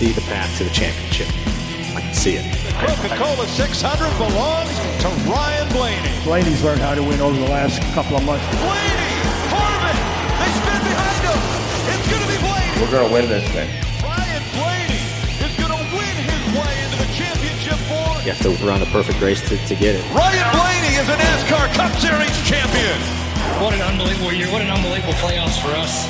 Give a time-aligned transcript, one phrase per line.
[0.00, 1.28] see the path to the championship.
[1.92, 2.44] I can see it.
[2.80, 4.72] Coca-Cola 600 belongs
[5.04, 6.16] to Ryan Blaney.
[6.24, 8.40] Blaney's learned how to win over the last couple of months.
[8.64, 9.12] Blaney,
[9.52, 9.96] Harmon,
[10.40, 11.40] they spin behind him.
[11.92, 12.80] It's going to be Blaney.
[12.80, 13.68] We're going to win this thing.
[14.00, 15.04] Ryan Blaney
[15.44, 18.24] is going to win his way into the championship board.
[18.24, 20.04] You have to run a perfect race to, to get it.
[20.16, 22.96] Ryan Blaney is a NASCAR Cup Series champion.
[23.60, 24.48] What an unbelievable year.
[24.48, 26.08] What an unbelievable playoffs for us.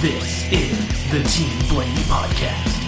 [0.00, 0.80] This is
[1.12, 2.85] the Team Blaney Podcast.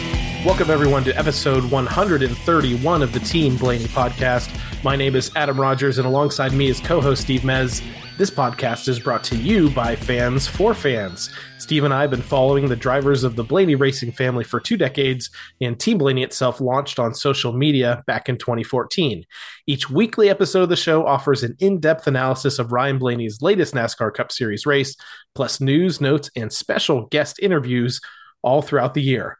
[0.48, 4.50] Welcome, everyone, to episode 131 of the Team Blaney podcast.
[4.82, 7.84] My name is Adam Rogers, and alongside me is co host Steve Mez.
[8.16, 11.28] This podcast is brought to you by fans for fans.
[11.58, 14.78] Steve and I have been following the drivers of the Blaney racing family for two
[14.78, 15.28] decades,
[15.60, 19.26] and Team Blaney itself launched on social media back in 2014.
[19.66, 23.74] Each weekly episode of the show offers an in depth analysis of Ryan Blaney's latest
[23.74, 24.96] NASCAR Cup Series race,
[25.34, 28.00] plus news, notes, and special guest interviews
[28.42, 29.37] all throughout the year.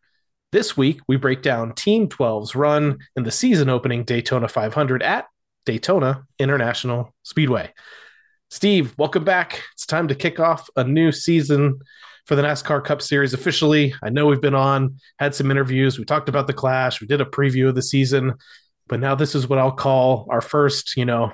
[0.50, 5.26] This week, we break down Team 12's run in the season opening Daytona 500 at
[5.66, 7.74] Daytona International Speedway.
[8.48, 9.62] Steve, welcome back.
[9.74, 11.78] It's time to kick off a new season
[12.24, 13.92] for the NASCAR Cup Series officially.
[14.02, 17.20] I know we've been on, had some interviews, we talked about the Clash, we did
[17.20, 18.32] a preview of the season,
[18.86, 21.30] but now this is what I'll call our first, you know,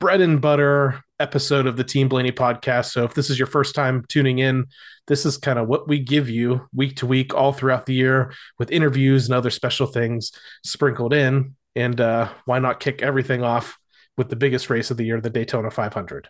[0.00, 2.90] bread and butter episode of the Team Blaney podcast.
[2.90, 4.66] So if this is your first time tuning in,
[5.06, 8.32] this is kind of what we give you week to week all throughout the year
[8.58, 10.32] with interviews and other special things
[10.64, 11.54] sprinkled in.
[11.74, 13.78] And uh, why not kick everything off
[14.16, 16.28] with the biggest race of the year, the Daytona 500?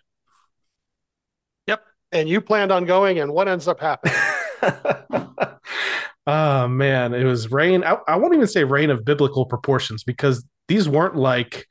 [1.67, 1.83] Yep.
[2.11, 4.15] And you planned on going, and what ends up happening?
[6.27, 7.13] oh, man.
[7.13, 7.83] It was rain.
[7.83, 11.67] I, I won't even say rain of biblical proportions because these weren't like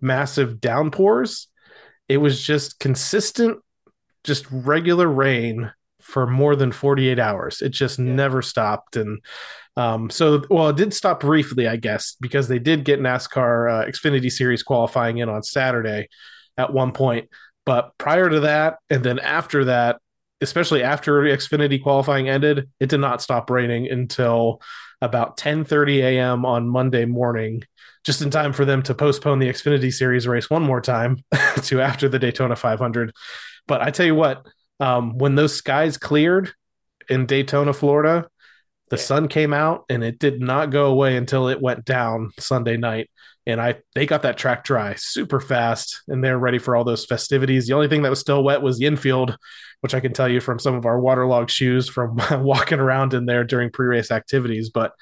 [0.00, 1.47] massive downpours.
[2.08, 3.58] It was just consistent,
[4.24, 7.60] just regular rain for more than 48 hours.
[7.60, 8.06] It just yeah.
[8.06, 8.96] never stopped.
[8.96, 9.20] And
[9.76, 13.86] um, so, well, it did stop briefly, I guess, because they did get NASCAR uh,
[13.86, 16.08] Xfinity Series qualifying in on Saturday
[16.56, 17.28] at one point.
[17.66, 20.00] But prior to that, and then after that,
[20.40, 24.62] especially after Xfinity qualifying ended, it did not stop raining until
[25.00, 26.44] about 10:30 a.m.
[26.44, 27.62] on Monday morning,
[28.04, 31.22] just in time for them to postpone the Xfinity Series race one more time
[31.62, 33.12] to after the Daytona 500.
[33.66, 34.46] But I tell you what,
[34.80, 36.52] um, when those skies cleared
[37.08, 38.28] in Daytona, Florida,
[38.90, 39.02] the yeah.
[39.02, 43.10] sun came out and it did not go away until it went down Sunday night.
[43.48, 47.06] And I they got that track dry super fast and they're ready for all those
[47.06, 47.66] festivities.
[47.66, 49.36] The only thing that was still wet was the infield,
[49.80, 53.24] which I can tell you from some of our waterlogged shoes from walking around in
[53.24, 54.68] there during pre-race activities.
[54.68, 54.92] But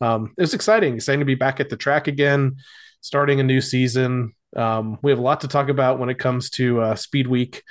[0.00, 2.56] um, it was exciting, exciting to be back at the track again,
[3.02, 4.34] starting a new season.
[4.56, 7.62] Um, we have a lot to talk about when it comes to uh, Speed Week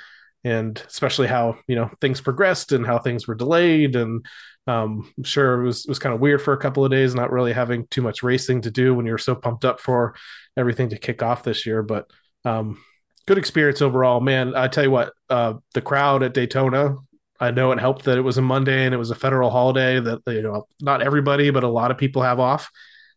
[0.44, 4.24] and especially how you know things progressed and how things were delayed and
[4.70, 7.32] um, I'm sure it was, was kind of weird for a couple of days not
[7.32, 10.14] really having too much racing to do when you're so pumped up for
[10.56, 12.08] everything to kick off this year but
[12.44, 12.78] um,
[13.26, 16.96] good experience overall man i tell you what uh, the crowd at daytona
[17.40, 19.98] i know it helped that it was a monday and it was a federal holiday
[19.98, 22.70] that you know not everybody but a lot of people have off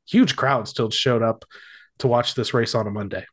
[0.08, 1.46] huge crowd still showed up
[2.00, 3.26] to watch this race on a monday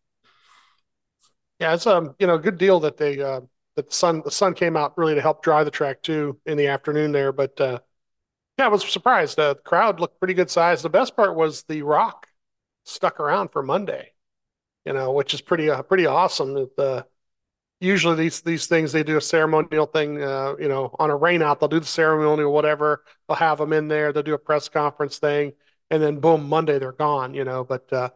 [1.59, 3.41] yeah it's um, you know good deal that they uh
[3.77, 6.59] that the sun the sun came out really to help dry the track too in
[6.59, 7.33] the afternoon there.
[7.33, 7.79] But uh,
[8.61, 9.37] yeah, I was surprised.
[9.37, 10.83] The crowd looked pretty good size.
[10.83, 12.27] The best part was the Rock
[12.85, 14.13] stuck around for Monday,
[14.85, 16.53] you know, which is pretty uh, pretty awesome.
[16.53, 17.03] That uh,
[17.81, 21.59] usually these these things they do a ceremonial thing, uh, you know, on a rainout
[21.59, 23.03] they'll do the ceremony or whatever.
[23.27, 24.13] They'll have them in there.
[24.13, 25.53] They'll do a press conference thing,
[25.91, 27.65] and then boom, Monday they're gone, you know.
[27.65, 28.11] But uh,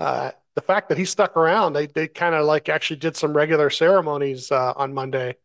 [0.00, 3.32] uh, the fact that he stuck around, they they kind of like actually did some
[3.32, 5.36] regular ceremonies uh, on Monday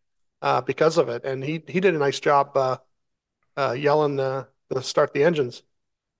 [0.42, 2.78] uh, because of it, and he he did a nice job uh,
[3.60, 5.64] uh yelling uh, to start the engines.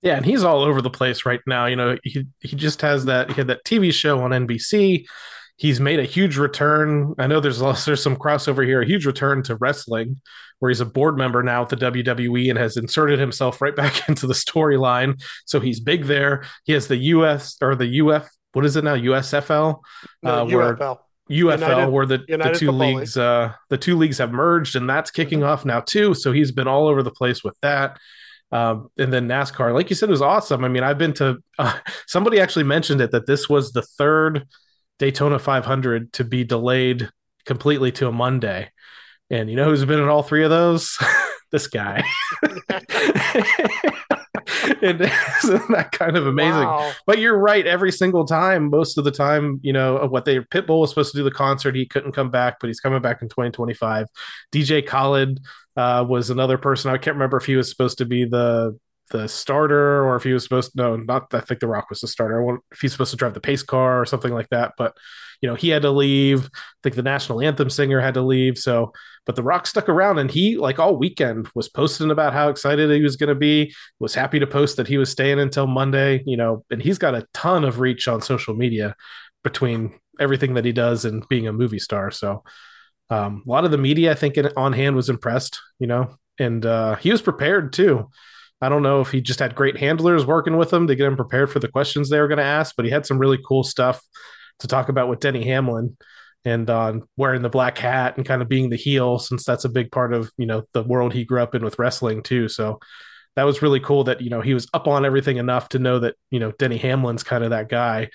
[0.02, 1.66] Yeah, and he's all over the place right now.
[1.66, 5.06] You know, he he just has that he had that TV show on NBC.
[5.56, 7.14] He's made a huge return.
[7.18, 10.18] I know there's also, there's some crossover here, a huge return to wrestling,
[10.58, 14.08] where he's a board member now at the WWE and has inserted himself right back
[14.08, 15.22] into the storyline.
[15.44, 16.44] So he's big there.
[16.64, 18.96] He has the US or the UF what is it now?
[18.96, 19.80] USFL,
[20.22, 20.98] no, uh, where
[21.30, 21.60] UFL.
[21.60, 25.40] United, where the, the two leagues uh, the two leagues have merged, and that's kicking
[25.40, 25.48] mm-hmm.
[25.48, 26.14] off now too.
[26.14, 27.98] So he's been all over the place with that.
[28.52, 30.64] Um, and then NASCAR, like you said, was awesome.
[30.64, 34.46] I mean, I've been to uh, somebody actually mentioned it that this was the third
[34.98, 37.08] Daytona 500 to be delayed
[37.46, 38.70] completely to a Monday.
[39.30, 40.98] And you know who's been in all three of those?
[41.52, 42.02] this guy.
[44.82, 45.00] it
[45.44, 46.64] isn't that kind of amazing.
[46.64, 46.92] Wow.
[47.06, 47.66] But you're right.
[47.66, 51.18] Every single time, most of the time, you know what they Pitbull was supposed to
[51.18, 51.74] do the concert.
[51.74, 54.06] He couldn't come back, but he's coming back in 2025.
[54.52, 55.40] DJ Khaled
[55.76, 56.90] uh, was another person.
[56.90, 58.78] I can't remember if he was supposed to be the
[59.10, 62.08] the starter or if he was supposed no not I think the Rock was the
[62.08, 62.58] starter.
[62.72, 64.74] If he's supposed to drive the pace car or something like that.
[64.78, 64.96] But
[65.40, 66.46] you know, he had to leave.
[66.46, 68.58] I think the national anthem singer had to leave.
[68.58, 68.92] So
[69.26, 72.90] but the Rock stuck around and he like all weekend was posting about how excited
[72.90, 76.36] he was gonna be, was happy to post that he was staying until Monday, you
[76.36, 78.94] know, and he's got a ton of reach on social media
[79.42, 82.10] between everything that he does and being a movie star.
[82.10, 82.44] So
[83.08, 86.16] um, a lot of the media, I think, in, on hand was impressed, you know,
[86.38, 88.08] and uh, he was prepared too.
[88.60, 91.16] I don't know if he just had great handlers working with him to get him
[91.16, 93.62] prepared for the questions they were going to ask, but he had some really cool
[93.64, 94.02] stuff
[94.58, 95.96] to talk about with Denny Hamlin
[96.44, 99.64] and on uh, wearing the black hat and kind of being the heel, since that's
[99.64, 102.48] a big part of you know the world he grew up in with wrestling too.
[102.48, 102.80] So
[103.36, 105.98] that was really cool that you know he was up on everything enough to know
[105.98, 108.08] that you know Denny Hamlin's kind of that guy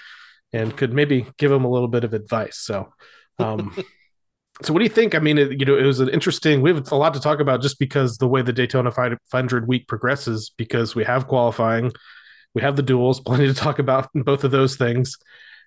[0.53, 2.57] and could maybe give him a little bit of advice.
[2.57, 2.93] So.
[3.39, 3.75] Um,
[4.61, 5.15] so what do you think?
[5.15, 6.61] I mean, it, you know, it was an interesting.
[6.61, 9.87] We have a lot to talk about just because the way the Daytona 500 week
[9.87, 11.91] progresses, because we have qualifying,
[12.53, 15.17] we have the duels, plenty to talk about in both of those things,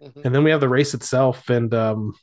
[0.02, 0.20] mm-hmm.
[0.25, 2.14] and then we have the race itself, and um,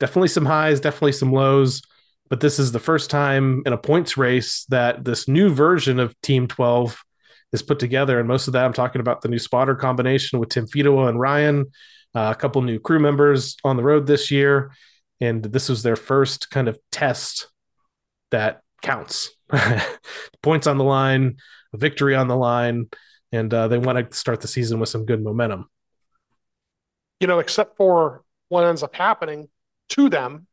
[0.00, 1.80] definitely some highs, definitely some lows.
[2.28, 6.20] But this is the first time in a points race that this new version of
[6.22, 7.00] Team 12
[7.52, 10.48] is put together, and most of that I'm talking about the new spotter combination with
[10.48, 11.66] Tim Fedewa and Ryan,
[12.16, 14.72] uh, a couple new crew members on the road this year
[15.20, 17.48] and this was their first kind of test
[18.30, 19.30] that counts.
[20.42, 21.36] Points on the line,
[21.74, 22.88] victory on the line,
[23.32, 25.68] and uh, they want to start the season with some good momentum.
[27.20, 29.48] You know, except for what ends up happening
[29.90, 30.46] to them,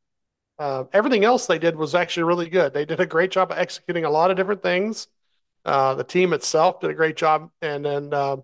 [0.60, 2.74] uh, everything else they did was actually really good.
[2.74, 5.08] They did a great job of executing a lot of different things.
[5.64, 8.38] Uh, the team itself did a great job, and then uh,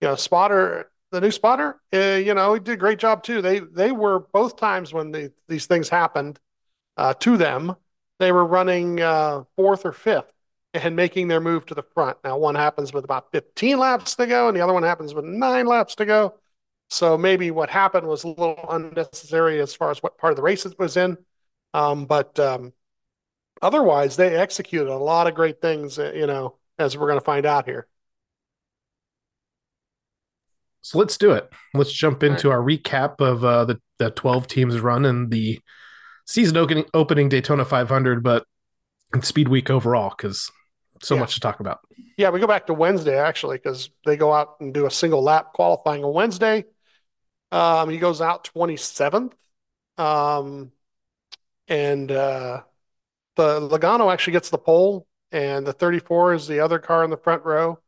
[0.00, 3.40] you know, Spotter the new spotter, uh, you know, he did a great job too.
[3.40, 6.38] They they were both times when the, these things happened
[6.96, 7.74] uh, to them,
[8.18, 10.32] they were running uh, fourth or fifth
[10.74, 12.18] and making their move to the front.
[12.24, 15.24] Now, one happens with about 15 laps to go, and the other one happens with
[15.24, 16.34] nine laps to go.
[16.90, 20.42] So maybe what happened was a little unnecessary as far as what part of the
[20.42, 21.16] race it was in.
[21.74, 22.72] Um, but um,
[23.62, 27.24] otherwise, they executed a lot of great things, uh, you know, as we're going to
[27.24, 27.86] find out here.
[30.88, 31.52] So let's do it.
[31.74, 32.54] Let's jump into right.
[32.54, 35.60] our recap of uh, the the 12 teams run and the
[36.26, 38.46] season opening, opening Daytona 500, but
[39.20, 40.50] Speed Week overall because
[41.02, 41.20] so yeah.
[41.20, 41.80] much to talk about.
[42.16, 45.22] Yeah, we go back to Wednesday actually because they go out and do a single
[45.22, 46.64] lap qualifying on Wednesday.
[47.52, 49.32] Um, he goes out 27th,
[49.98, 50.72] um,
[51.68, 52.62] and uh,
[53.36, 57.18] the Logano actually gets the pole, and the 34 is the other car in the
[57.18, 57.78] front row.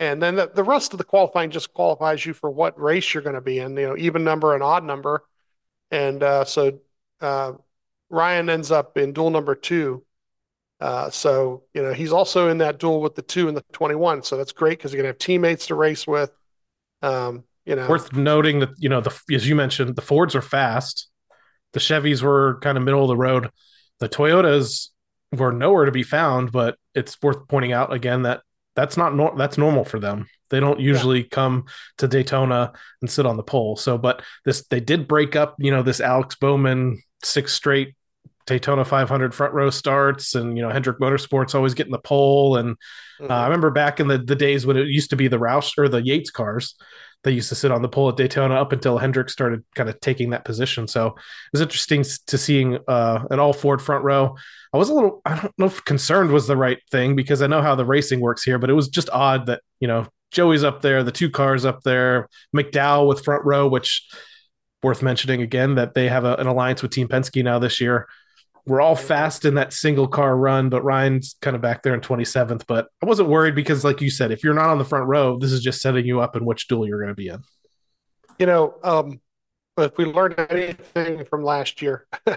[0.00, 3.22] And then the, the rest of the qualifying just qualifies you for what race you're
[3.22, 5.24] going to be in, you know, even number and odd number.
[5.90, 6.78] And uh, so
[7.20, 7.52] uh,
[8.08, 10.04] Ryan ends up in duel number two.
[10.80, 14.22] Uh, so, you know, he's also in that duel with the two and the 21.
[14.22, 16.30] So that's great because you're going to have teammates to race with.
[17.02, 20.42] Um, you know, worth noting that, you know, the, as you mentioned, the Fords are
[20.42, 21.08] fast.
[21.72, 23.50] The Chevys were kind of middle of the road.
[23.98, 24.88] The Toyotas
[25.32, 28.40] were nowhere to be found, but it's worth pointing out again that
[28.78, 30.28] that's not nor- that's normal for them.
[30.50, 31.28] They don't usually yeah.
[31.32, 31.64] come
[31.98, 33.76] to Daytona and sit on the pole.
[33.76, 37.96] So, but this they did break up, you know, this Alex Bowman six straight
[38.46, 42.56] Daytona 500 front row starts, and you know Hendrick Motorsports always getting the pole.
[42.56, 42.76] And
[43.20, 43.30] mm-hmm.
[43.30, 45.76] uh, I remember back in the the days when it used to be the Roush
[45.76, 46.76] or the Yates cars,
[47.24, 49.98] they used to sit on the pole at Daytona up until Hendrick started kind of
[50.00, 50.86] taking that position.
[50.86, 51.14] So it
[51.52, 54.36] was interesting to seeing uh, an all Ford front row.
[54.72, 57.46] I was a little, I don't know if concerned was the right thing because I
[57.46, 60.62] know how the racing works here, but it was just odd that, you know, Joey's
[60.62, 64.06] up there, the two cars up there, McDowell with front row, which
[64.82, 68.06] worth mentioning again that they have a, an alliance with Team Penske now this year.
[68.68, 72.00] We're all fast in that single car run, but Ryan's kind of back there in
[72.00, 72.64] 27th.
[72.66, 75.38] But I wasn't worried because, like you said, if you're not on the front row,
[75.38, 77.42] this is just setting you up in which duel you're going to be in.
[78.38, 79.20] You know, um,
[79.78, 82.06] if we learned anything from last year,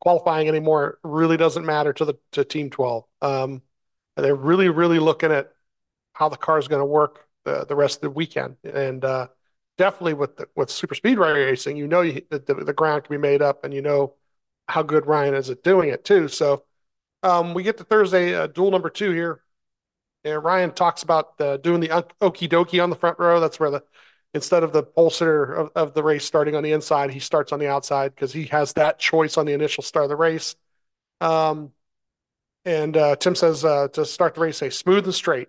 [0.00, 3.04] qualifying anymore really doesn't matter to the to Team 12.
[3.22, 3.62] Um,
[4.16, 5.52] they're really, really looking at
[6.12, 9.28] how the car is going to work the, the rest of the weekend, and uh,
[9.78, 13.18] definitely with the, with super speedway racing, you know you, the, the ground can be
[13.18, 14.14] made up, and you know
[14.68, 16.28] how good Ryan is at doing it too.
[16.28, 16.64] So
[17.22, 19.40] um, we get to Thursday uh, duel number two here.
[20.24, 23.40] And Ryan talks about uh, doing the okie dokie on the front row.
[23.40, 23.82] That's where the
[24.34, 27.52] instead of the pole sitter of, of the race starting on the inside, he starts
[27.52, 30.54] on the outside because he has that choice on the initial start of the race.
[31.20, 31.72] Um,
[32.64, 35.48] and uh, Tim says uh, to start the race, say smooth and straight.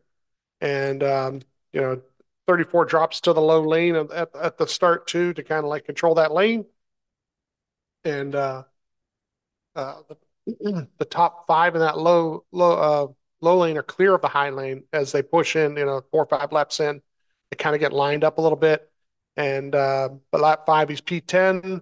[0.60, 1.41] And um,
[1.72, 2.01] you know,
[2.48, 5.86] 34 drops to the low lane at, at the start too to kind of like
[5.86, 6.65] control that lane.
[8.03, 8.63] And uh,
[9.75, 10.01] uh,
[10.46, 13.08] the, the top five in that low low uh,
[13.42, 16.24] low lane are clear of the high lane as they push in, you know, four
[16.24, 17.01] or five laps in.
[17.51, 18.89] They kind of get lined up a little bit.
[19.36, 21.82] And uh, but lap five, he's P10.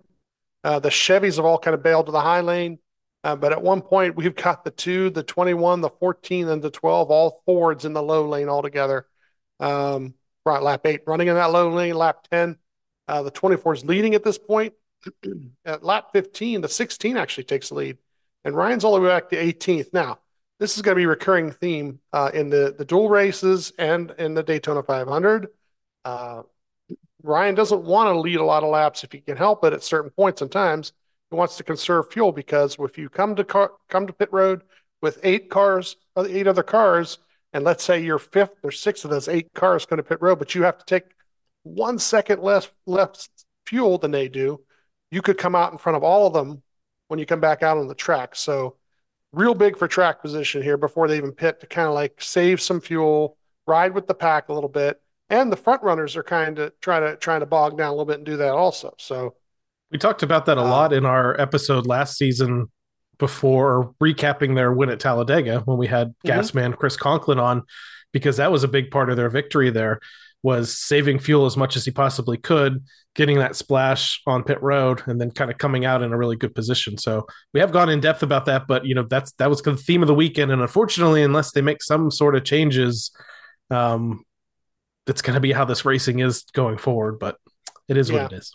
[0.64, 2.80] Uh, the Chevys have all kind of bailed to the high lane.
[3.24, 6.72] Uh, but at one point, we've got the two, the 21, the 14, and the
[6.72, 9.06] 12, all Fords in the low lane altogether.
[9.60, 12.58] Um, right, lap eight, running in that low lane, lap 10.
[13.08, 14.74] Uh, the 24 is leading at this point.
[15.66, 17.98] at lap 15, the 16 actually takes the lead.
[18.44, 19.94] And Ryan's all the way back to 18th.
[19.94, 20.20] Now,
[20.60, 24.12] this is going to be a recurring theme uh, in the, the duel races and
[24.18, 25.48] in the Daytona 500.
[26.06, 26.44] Uh,
[27.24, 29.84] Ryan doesn't want to lead a lot of laps if he can help it at
[29.84, 30.94] certain points and times
[31.32, 34.62] he wants to conserve fuel because if you come to car, come to pit road
[35.02, 37.20] with eight cars, uh, eight other cars,
[37.54, 40.40] and let's say you're fifth or sixth of those eight cars going to pit road,
[40.40, 41.06] but you have to take
[41.64, 43.30] one second less less
[43.66, 44.60] fuel than they do,
[45.12, 46.64] you could come out in front of all of them
[47.10, 48.36] when you come back out on the track.
[48.36, 48.78] So,
[49.34, 52.60] real big for track position here before they even pit to kind of like save
[52.60, 53.38] some fuel,
[53.68, 57.04] ride with the pack a little bit, and the front runners are kind of trying
[57.04, 58.94] to trying to bog down a little bit and do that also.
[58.98, 59.36] So
[59.92, 62.72] we talked about that a uh, lot in our episode last season
[63.18, 66.40] before recapping their win at Talladega when we had mm-hmm.
[66.40, 67.64] Gasman Chris Conklin on,
[68.12, 70.00] because that was a big part of their victory there
[70.44, 72.84] was saving fuel as much as he possibly could,
[73.16, 76.36] getting that splash on pit road, and then kind of coming out in a really
[76.36, 76.98] good position.
[76.98, 79.78] So we have gone in depth about that, but you know that's that was the
[79.78, 83.12] theme of the weekend, and unfortunately, unless they make some sort of changes,
[83.70, 84.24] um,
[85.06, 87.20] that's going to be how this racing is going forward.
[87.20, 87.38] But
[87.88, 88.24] it is yeah.
[88.24, 88.52] what it is.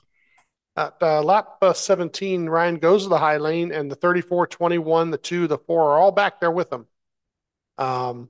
[0.77, 5.11] At uh, lap uh, 17, Ryan goes to the high lane, and the 34, 21,
[5.11, 6.87] the 2, the 4 are all back there with him.
[7.79, 8.29] Um,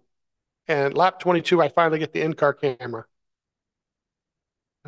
[0.68, 3.06] and lap 22, I finally get the in car camera.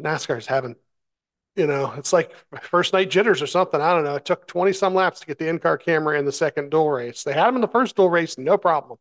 [0.03, 0.77] NASCAR's having,
[1.57, 3.81] you know, it's like first night jitters or something.
[3.81, 4.17] I don't know.
[4.17, 6.91] It took 20 some laps to get the in car camera in the second duel
[6.91, 7.25] race.
[7.25, 8.99] They had them in the first duel race, no problem.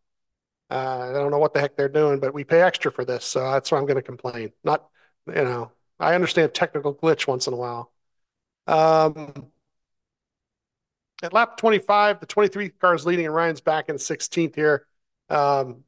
[0.69, 3.25] Uh, I don't know what the heck they're doing, but we pay extra for this.
[3.25, 4.51] So that's why I'm going to complain.
[4.63, 4.87] Not,
[5.27, 7.91] you know, I understand technical glitch once in a while.
[8.67, 9.47] Um,
[11.23, 14.85] at lap 25, the 23 car is leading, and Ryan's back in 16th here.
[15.29, 15.83] Um,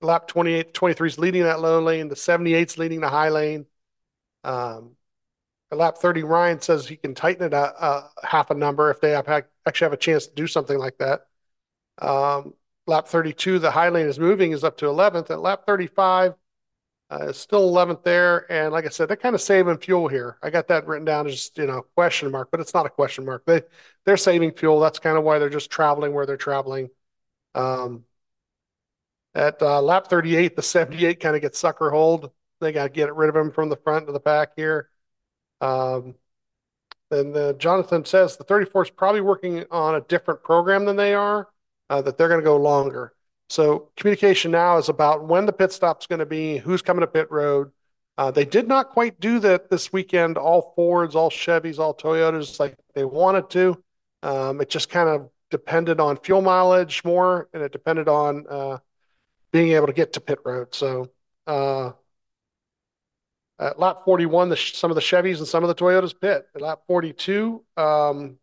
[0.00, 2.08] lap 28, 23 is leading that low lane.
[2.08, 3.66] The 78 is leading the high lane.
[4.44, 4.96] Um,
[5.70, 9.10] lap 30, Ryan says he can tighten it a, a half a number if they
[9.10, 11.26] have, actually have a chance to do something like that.
[11.98, 12.54] Um,
[12.86, 15.30] lap 32, the high lane is moving, is up to 11th.
[15.30, 16.34] At lap 35,
[17.10, 18.50] uh, it's still 11th there.
[18.50, 20.38] And like I said, they're kind of saving fuel here.
[20.42, 23.24] I got that written down as, you know, question mark, but it's not a question
[23.24, 23.44] mark.
[23.46, 23.62] They,
[24.04, 24.80] they're saving fuel.
[24.80, 26.90] That's kind of why they're just traveling where they're traveling.
[27.54, 28.04] Um,
[29.34, 32.30] at uh, lap 38, the 78 kind of gets sucker hold.
[32.60, 34.88] They got to get rid of him from the front to the back here.
[35.60, 36.14] Um,
[37.10, 41.48] and Jonathan says the 34 is probably working on a different program than they are,
[41.90, 43.12] uh, that they're going to go longer.
[43.48, 47.06] So communication now is about when the pit stop's going to be, who's coming to
[47.06, 47.70] pit road.
[48.16, 50.38] Uh, they did not quite do that this weekend.
[50.38, 53.82] All Fords, all Chevys, all Toyotas, like they wanted to.
[54.22, 58.78] Um, it just kind of depended on fuel mileage more, and it depended on uh,
[59.52, 60.74] being able to get to pit road.
[60.74, 61.10] So
[61.46, 61.92] uh,
[63.58, 66.46] at lap 41, the, some of the Chevys and some of the Toyotas pit.
[66.54, 68.38] At lap 42, um,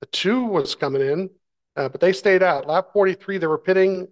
[0.00, 1.30] the two was coming in.
[1.76, 2.66] Uh, but they stayed out.
[2.66, 4.08] Lap 43, they were pitting.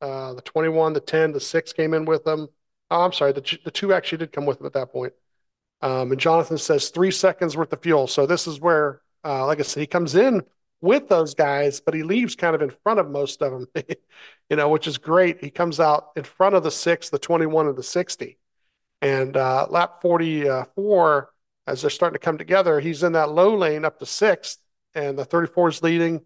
[0.00, 2.48] Uh, the 21, the 10, the 6 came in with them.
[2.90, 5.12] Oh, I'm sorry, the, the two actually did come with them at that point.
[5.80, 8.06] Um, and Jonathan says three seconds worth of fuel.
[8.06, 10.42] So this is where, uh, like I said, he comes in
[10.80, 13.68] with those guys, but he leaves kind of in front of most of them,
[14.50, 15.42] you know, which is great.
[15.42, 18.38] He comes out in front of the six, the 21, and the 60.
[19.04, 21.30] And uh, lap 44,
[21.66, 24.58] as they're starting to come together, he's in that low lane up to sixth,
[24.94, 26.22] and the 34 is leading.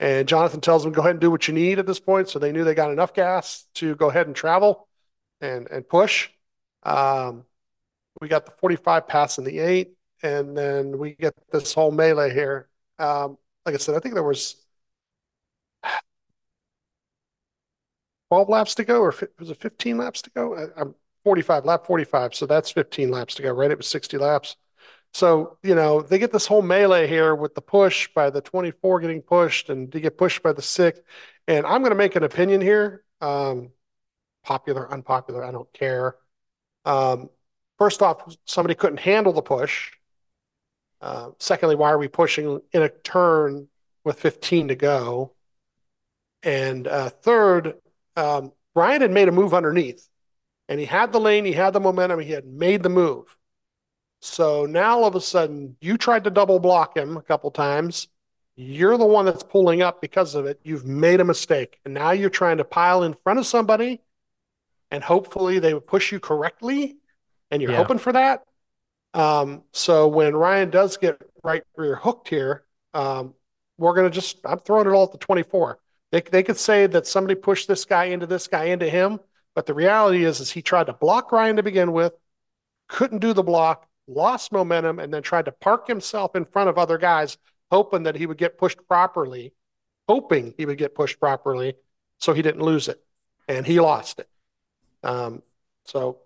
[0.00, 2.28] And Jonathan tells them, go ahead and do what you need at this point.
[2.28, 4.88] So they knew they got enough gas to go ahead and travel
[5.40, 6.30] and, and push.
[6.84, 7.44] Um,
[8.20, 12.32] we got the 45 pass in the eight, and then we get this whole melee
[12.34, 12.68] here.
[12.98, 14.56] Um, like I said, I think there was
[18.28, 20.70] 12 laps to go, or was it 15 laps to go?
[20.76, 20.94] I'm
[21.24, 22.34] 45, lap 45.
[22.34, 23.70] So that's 15 laps to go, right?
[23.70, 24.56] It was 60 laps.
[25.12, 29.00] So, you know, they get this whole melee here with the push by the 24
[29.00, 31.00] getting pushed and they get pushed by the six.
[31.46, 33.04] And I'm going to make an opinion here.
[33.20, 33.70] Um,
[34.42, 36.16] popular, unpopular, I don't care.
[36.84, 37.30] Um,
[37.78, 39.92] first off, somebody couldn't handle the push.
[41.00, 43.68] Uh, secondly, why are we pushing in a turn
[44.04, 45.32] with 15 to go?
[46.42, 47.74] And uh, third,
[48.16, 50.08] um, Ryan had made a move underneath
[50.68, 53.36] and he had the lane, he had the momentum, he had made the move.
[54.20, 58.08] So now all of a sudden, you tried to double block him a couple times.
[58.56, 60.60] You're the one that's pulling up because of it.
[60.64, 61.80] You've made a mistake.
[61.84, 64.00] And now you're trying to pile in front of somebody
[64.90, 66.96] and hopefully they would push you correctly.
[67.50, 67.78] And you're Yeah.
[67.78, 68.44] hoping for that.
[69.12, 73.34] Um, so when Ryan does get right rear hooked here, um,
[73.76, 75.78] we're going to just, I'm throwing it all at the 24.
[76.10, 79.20] They, they could say that somebody pushed this guy into this guy into him.
[79.54, 82.12] But the reality is, is he tried to block Ryan to begin with,
[82.88, 86.78] couldn't do the block, lost momentum, and then tried to park himself in front of
[86.78, 87.38] other guys,
[87.70, 89.52] hoping that he would get pushed properly,
[90.08, 91.74] hoping he would get pushed properly,
[92.18, 93.02] so he didn't lose it,
[93.48, 94.28] and he lost it.
[95.02, 95.42] Um,
[95.84, 96.18] so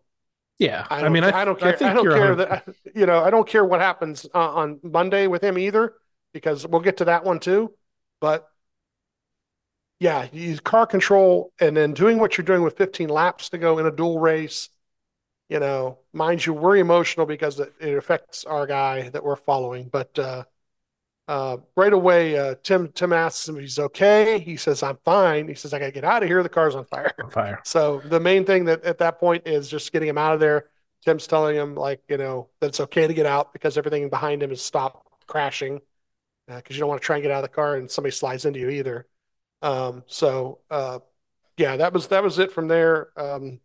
[0.59, 1.69] Yeah, I, I, mean, I, I don't care.
[1.69, 3.23] I, think don't care 100 that you know.
[3.23, 5.95] I don't care what happens uh, on Monday with him either,
[6.33, 7.75] because we'll get to that one too.
[8.21, 8.49] But
[10.01, 13.59] yeah, you use car control and then doing what you're doing with 15 laps to
[13.59, 14.69] go in a duel race.
[15.49, 19.89] You know, mind you, we're emotional because it, it affects our guy that we're following.
[19.89, 20.45] But uh,
[21.27, 24.39] uh, right away, uh, Tim Tim asks him if he's okay.
[24.41, 26.43] He says, "I'm fine." He says, "I got to get out of here.
[26.43, 27.61] The car's on fire." on fire.
[27.65, 30.69] So the main thing that at that point is just getting him out of there.
[31.05, 34.43] Tim's telling him like you know that it's okay to get out because everything behind
[34.43, 35.81] him is stopped crashing
[36.47, 38.45] because you don't want to try and get out of the car and somebody slides
[38.45, 39.07] into you either.
[39.63, 41.01] Um, so uh,
[41.57, 43.09] yeah, that was that was it from there.
[43.17, 43.61] Um,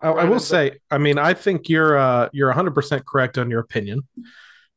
[0.00, 3.50] I, I will say, I mean, I think you're uh, you're 100 percent correct on
[3.50, 4.02] your opinion.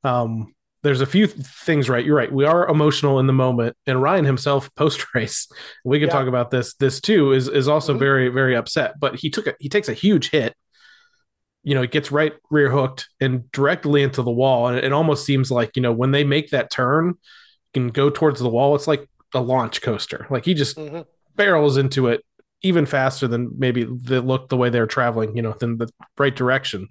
[0.04, 0.54] Um,
[0.84, 2.04] there's a few th- things right.
[2.04, 2.32] You're right.
[2.32, 5.48] We are emotional in the moment, and Ryan himself, post race,
[5.86, 6.14] we can Yeah.
[6.14, 6.76] talk about this.
[6.76, 8.00] This too is is also Mhm.
[8.00, 9.00] very very upset.
[9.00, 10.56] But he took a, he takes a huge hit.
[11.64, 14.94] You know, it gets right rear hooked and directly into the wall, and it, it
[14.94, 17.16] almost seems like you know when they make that turn
[17.74, 20.28] can go towards the wall, it's like a launch coaster.
[20.30, 21.06] Like he just mhm.
[21.36, 22.24] barrels into it
[22.64, 26.36] even faster than maybe the look the way they're traveling, you know, than the right
[26.36, 26.90] direction.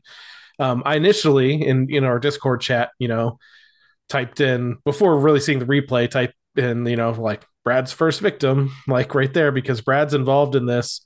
[0.59, 3.39] Um, I initially in in our Discord chat, you know,
[4.09, 8.73] typed in before really seeing the replay, type in, you know, like Brad's first victim,
[8.89, 11.03] like right there, because Brad's involved in this.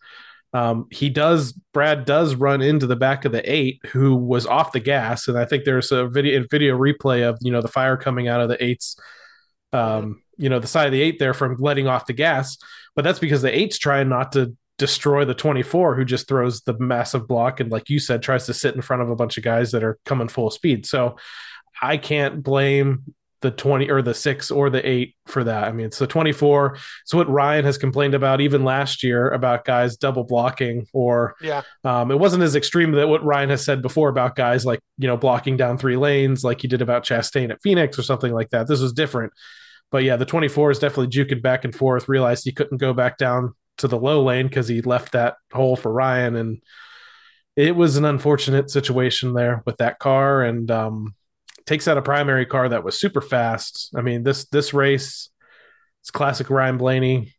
[0.53, 4.73] Um, he does Brad does run into the back of the eight who was off
[4.73, 7.97] the gas, and I think there's a video video replay of you know the fire
[7.97, 8.97] coming out of the eights
[9.75, 12.57] um, you know, the side of the eight there from letting off the gas.
[12.95, 16.77] But that's because the eight's trying not to destroy the 24 who just throws the
[16.79, 19.45] massive block and like you said tries to sit in front of a bunch of
[19.45, 21.17] guys that are coming full speed so
[21.81, 25.87] i can't blame the 20 or the 6 or the 8 for that i mean
[25.87, 30.25] it's the 24 it's what ryan has complained about even last year about guys double
[30.25, 34.35] blocking or yeah, um, it wasn't as extreme that what Ryan has said before about
[34.35, 37.99] guys like you know blocking down three lanes, like he did about Chastain at Phoenix
[37.99, 38.67] or something like that.
[38.67, 39.33] This was different,
[39.91, 42.09] but yeah, the 24 is definitely juking back and forth.
[42.09, 45.77] Realized he couldn't go back down to the low lane because he left that hole
[45.77, 46.63] for Ryan, and
[47.57, 51.15] it was an unfortunate situation there with that car, and um,
[51.67, 53.91] takes out a primary car that was super fast.
[53.97, 55.31] I mean this this race,
[56.03, 57.35] it's classic Ryan Blaney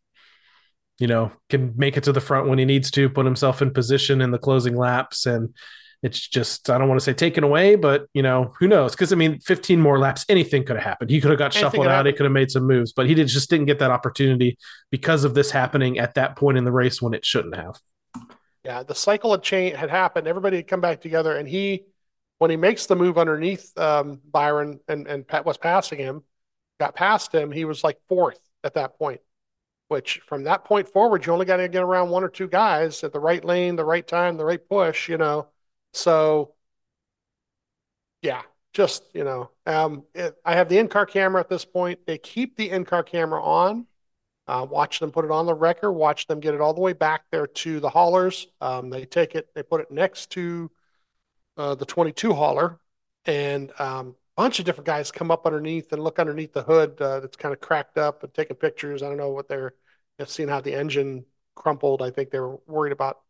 [0.98, 3.70] you know, can make it to the front when he needs to, put himself in
[3.70, 5.26] position in the closing laps.
[5.26, 5.54] And
[6.02, 8.92] it's just, I don't want to say taken away, but, you know, who knows?
[8.92, 11.10] Because, I mean, 15 more laps, anything could have happened.
[11.10, 12.06] He could have got Anything shuffled out.
[12.06, 14.58] He could have made some moves, but he did, just didn't get that opportunity
[14.90, 17.78] because of this happening at that point in the race when it shouldn't have.
[18.64, 18.82] yeah.
[18.82, 20.26] The cycle had change had happened.
[20.26, 21.84] Everybody had come back together, and he,
[22.38, 26.22] when he makes the move underneath um, Byron and and Pat was passing him,
[26.78, 27.50] got past him.
[27.50, 29.20] He was like fourth at that point.
[29.88, 33.04] Which from that point forward, you only got to get around one or two guys
[33.04, 35.08] at the right lane, the right time, the right push.
[35.08, 35.46] You know,
[35.96, 36.54] so
[38.22, 42.00] yeah, just you know, um, it, I have the in-car camera at this point.
[42.06, 43.86] They keep the in-car camera on.
[44.48, 45.90] Uh, watch them put it on the wrecker.
[45.90, 48.46] Watch them get it all the way back there to the haulers.
[48.60, 50.70] Um, they take it, they put it next to
[51.56, 52.78] uh, the 22 hauler,
[53.24, 57.00] and um, a bunch of different guys come up underneath and look underneath the hood
[57.00, 59.02] uh, that's kind of cracked up and taking pictures.
[59.02, 59.74] I don't know what they're
[60.26, 62.02] seen how the engine crumpled.
[62.02, 63.20] I think they were worried about.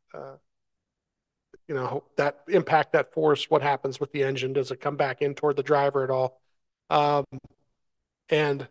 [1.68, 4.52] You know that impact that force what happens with the engine?
[4.52, 6.40] Does it come back in toward the driver at all?
[6.90, 7.24] Um,
[8.28, 8.66] and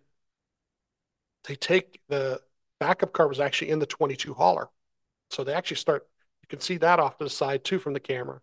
[1.48, 2.42] they take the
[2.80, 4.70] backup car was actually in the 22 hauler.
[5.30, 6.08] So they actually start
[6.42, 8.42] you can see that off to the side too from the camera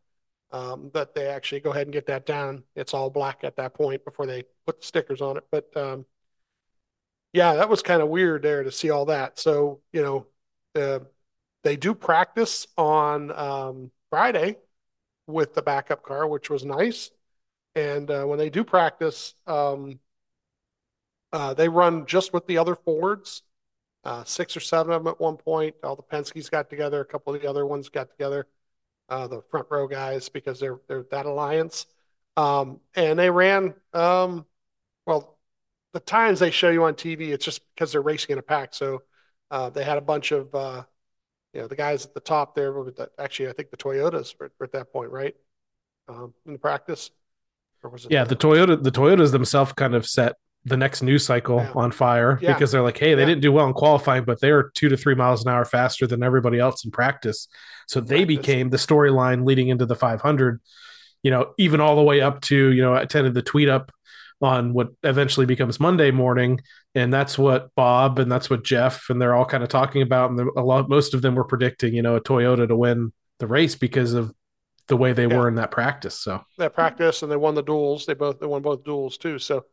[0.52, 2.62] um, but they actually go ahead and get that down.
[2.76, 5.44] It's all black at that point before they put the stickers on it.
[5.50, 6.04] But um,
[7.32, 9.38] yeah that was kind of weird there to see all that.
[9.38, 10.26] So you know
[10.80, 11.00] uh,
[11.64, 14.58] they do practice on um, Friday
[15.26, 17.10] with the backup car, which was nice.
[17.74, 20.00] And uh, when they do practice, um,
[21.32, 23.40] uh, they run just with the other Fords,
[24.04, 25.76] uh, six or seven of them at one point.
[25.82, 28.46] All the Penske's got together, a couple of the other ones got together,
[29.08, 31.86] uh, the front row guys, because they're they're that alliance.
[32.36, 34.44] Um, and they ran, um,
[35.06, 35.38] well,
[35.94, 38.74] the times they show you on TV, it's just because they're racing in a pack.
[38.74, 39.04] So
[39.50, 40.82] uh, they had a bunch of uh,
[41.52, 42.72] you know the guys at the top there.
[42.72, 45.34] The, actually, I think the Toyotas were, were at that point, right?
[46.08, 47.10] Um, in practice,
[47.82, 48.10] or was it?
[48.10, 51.72] Yeah, the Toyota the Toyotas themselves kind of set the next news cycle yeah.
[51.74, 52.52] on fire yeah.
[52.52, 53.26] because they're like, hey, they yeah.
[53.26, 56.22] didn't do well in qualifying, but they're two to three miles an hour faster than
[56.22, 57.48] everybody else in practice.
[57.88, 58.36] So they practice.
[58.36, 60.60] became the storyline leading into the 500.
[61.24, 63.92] You know, even all the way up to you know, I attended the tweet up
[64.42, 66.60] on what eventually becomes Monday morning,
[66.94, 70.30] and that's what Bob and that's what Jeff and they're all kind of talking about,
[70.30, 73.46] and a lot, most of them were predicting, you know, a Toyota to win the
[73.46, 74.32] race because of
[74.88, 76.18] the way they were in that practice.
[76.18, 78.06] So that practice, and they won the duels.
[78.06, 79.38] They both they won both duels too.
[79.38, 79.64] So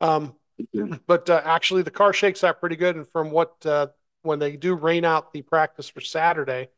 [0.00, 0.34] um,
[1.06, 2.96] but uh, actually, the car shakes out pretty good.
[2.96, 3.88] And from what uh,
[4.22, 6.68] when they do rain out the practice for Saturday,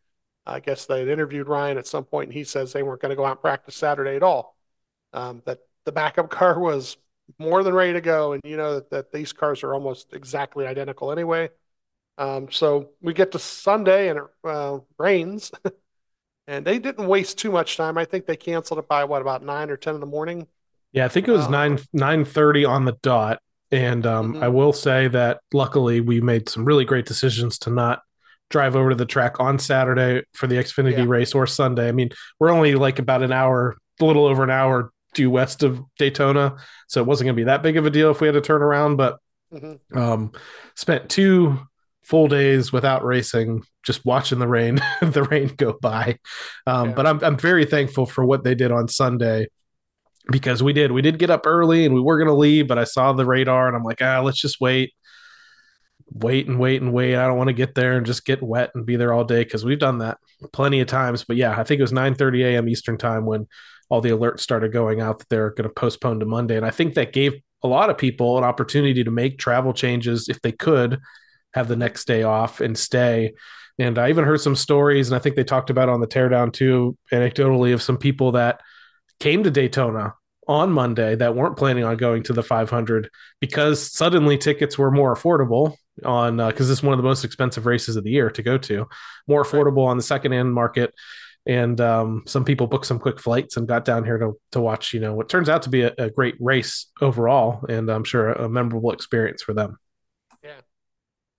[0.46, 3.11] I guess they had interviewed Ryan at some point, and he says they weren't going
[3.11, 4.57] to go out and practice Saturday at all.
[5.12, 6.96] Um, that the backup car was
[7.38, 10.67] more than ready to go, and you know that, that these cars are almost exactly
[10.67, 11.51] identical anyway.
[12.17, 15.53] Um, so we get to Sunday and it uh, rains,
[16.47, 17.99] and they didn't waste too much time.
[17.99, 20.47] I think they canceled it by what about nine or ten in the morning.
[20.93, 23.41] Yeah, I think it was uh, nine nine thirty on the dot.
[23.71, 24.43] And um, mm-hmm.
[24.43, 28.01] I will say that luckily we made some really great decisions to not
[28.51, 31.05] drive over to the track on Saturday for the Xfinity yeah.
[31.07, 31.88] race or Sunday.
[31.88, 32.09] I mean,
[32.41, 36.57] we're only like about an hour, a little over an hour due west of Daytona,
[36.88, 38.40] so it wasn't going to be that big of a deal if we had to
[38.40, 38.97] turn around.
[38.97, 39.18] But
[39.53, 39.99] mm-hmm.
[39.99, 40.33] um,
[40.75, 41.59] spent two
[42.03, 46.18] full days without racing, just watching the rain, the rain go by.
[46.66, 46.94] Um, yeah.
[46.94, 49.49] But I'm I'm very thankful for what they did on Sunday
[50.31, 52.79] because we did we did get up early and we were going to leave but
[52.79, 54.92] i saw the radar and i'm like ah let's just wait
[56.11, 58.71] wait and wait and wait i don't want to get there and just get wet
[58.75, 60.18] and be there all day because we've done that
[60.53, 63.47] plenty of times but yeah i think it was 9 30 a.m eastern time when
[63.88, 66.57] all the alerts started going out that they're going to postpone to monday.
[66.57, 70.29] And i think that gave a lot of people an opportunity to make travel changes
[70.29, 71.01] if they could
[71.55, 73.35] have the next day off and stay.
[73.79, 76.53] And i even heard some stories and i think they talked about on the teardown
[76.53, 78.61] too anecdotally of some people that
[79.20, 80.14] came to Daytona
[80.46, 85.14] on Monday that weren't planning on going to the 500 because suddenly tickets were more
[85.14, 88.31] affordable on because uh, this is one of the most expensive races of the year
[88.31, 88.87] to go to,
[89.27, 90.94] more affordable on the second hand market.
[91.49, 94.93] And um, some people booked some quick flights and got down here to to watch,
[94.93, 98.33] you know, what turns out to be a, a great race overall, and I'm sure
[98.33, 99.79] a, a memorable experience for them.
[100.45, 100.61] Yeah.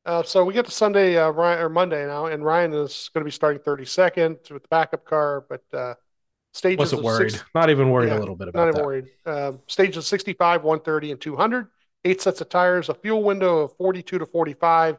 [0.06, 3.22] Uh, so we get to Sunday, uh, Ryan, or Monday now, and Ryan is going
[3.22, 5.94] to be starting 32nd with the backup car, but uh,
[6.54, 8.64] stages wasn't worried six, not even worried yeah, a little bit about it.
[8.64, 8.86] not even that.
[8.86, 11.68] worried uh, stages 65 130 and 200
[12.06, 14.98] eight sets of tires a fuel window of 42 to 45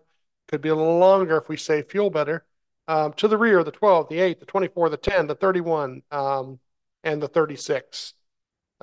[0.48, 2.44] could be a little longer if we save fuel better
[2.90, 6.58] um, to the rear the 12 the 8 the 24 the 10 the 31 um,
[7.04, 8.14] and the 36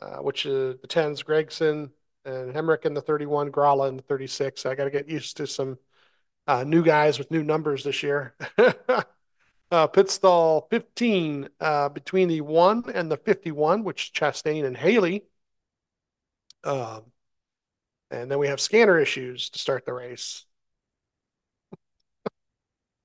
[0.02, 1.90] uh, which is the 10s Gragson
[2.26, 5.48] and Hemric and the 31 grala and the 36 i got to get used to
[5.48, 5.78] some
[6.48, 8.36] uh, new guys with new numbers this year
[9.70, 15.26] Uh, pit stall 15 uh, between the 1 and the 51, which Chastain and Haley.
[16.64, 17.12] Um,
[18.10, 20.46] and then we have scanner issues to start the race.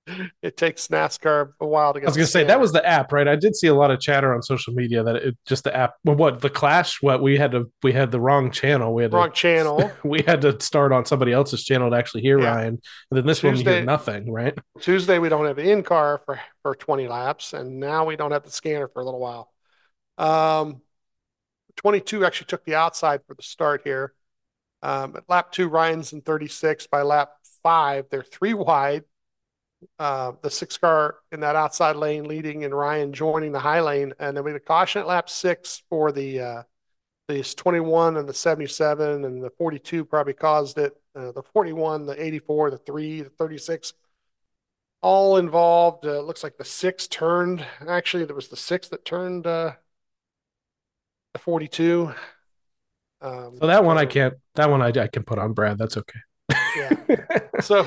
[0.43, 2.07] it takes NASCAR a while to get.
[2.07, 3.29] I was going to say that was the app, right?
[3.29, 5.95] I did see a lot of chatter on social media that it just the app.
[6.05, 7.01] Well, what the Clash?
[7.03, 8.95] What we had to we had the wrong channel.
[8.95, 9.93] We had wrong to, channel.
[10.05, 12.47] we had to start on somebody else's channel to actually hear yeah.
[12.47, 14.59] Ryan, and then this Tuesday, one you hear nothing, right?
[14.81, 18.33] Tuesday we don't have the in car for for twenty laps, and now we don't
[18.33, 19.53] have the scanner for a little while.
[20.19, 20.83] Um,
[21.77, 24.15] twenty two actually took the outside for the start here.
[24.83, 26.89] Um, at lap two, Ryan's in thirty six.
[26.89, 27.31] By lap
[27.63, 29.05] five, they're three wide
[29.99, 34.13] uh, the six car in that outside lane leading and Ryan joining the high lane.
[34.19, 36.63] And then we had a caution at lap six for the uh,
[37.29, 40.95] these 21 and the 77 and the 42 probably caused it.
[41.15, 43.93] Uh, the 41, the 84, the three, the 36,
[45.03, 46.07] all involved.
[46.07, 47.65] Uh, looks like the six turned.
[47.87, 49.73] Actually, there was the six that turned uh,
[51.35, 52.13] the 42.
[53.21, 54.35] Um, so that one I can't.
[54.57, 55.79] That one I, I can put on Brad.
[55.79, 56.19] That's okay.
[56.77, 56.97] yeah.
[57.61, 57.87] So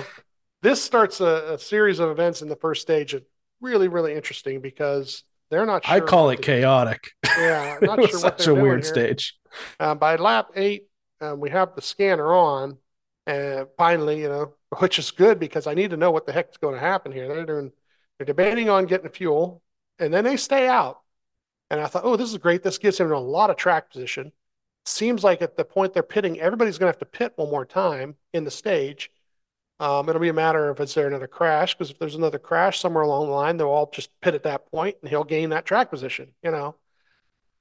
[0.65, 3.23] this starts a, a, series of events in the first stage that
[3.61, 5.95] really, really interesting because they're not sure.
[5.95, 7.11] I call it chaotic.
[7.37, 8.93] Yeah, not sure such a weird here.
[8.93, 9.37] stage.
[9.79, 10.87] Uh, by lap eight,
[11.21, 12.77] um, we have the scanner on,
[13.27, 16.49] and finally, you know, which is good because I need to know what the heck
[16.49, 17.27] is going to happen here.
[17.27, 17.71] They're doing,
[18.17, 19.61] they're debating on getting fuel,
[19.99, 20.99] and then they stay out.
[21.69, 22.63] And I thought, oh, this is great.
[22.63, 24.31] This gives him a lot of track position.
[24.85, 27.65] Seems like at the point they're pitting, everybody's going to have to pit one more
[27.65, 29.11] time in the stage
[29.79, 31.73] um, it'll be a matter of is there another crash?
[31.75, 34.71] Because if there's another crash somewhere along the line, they'll all just pit at that
[34.71, 36.33] point, and he'll gain that track position.
[36.43, 36.75] You know,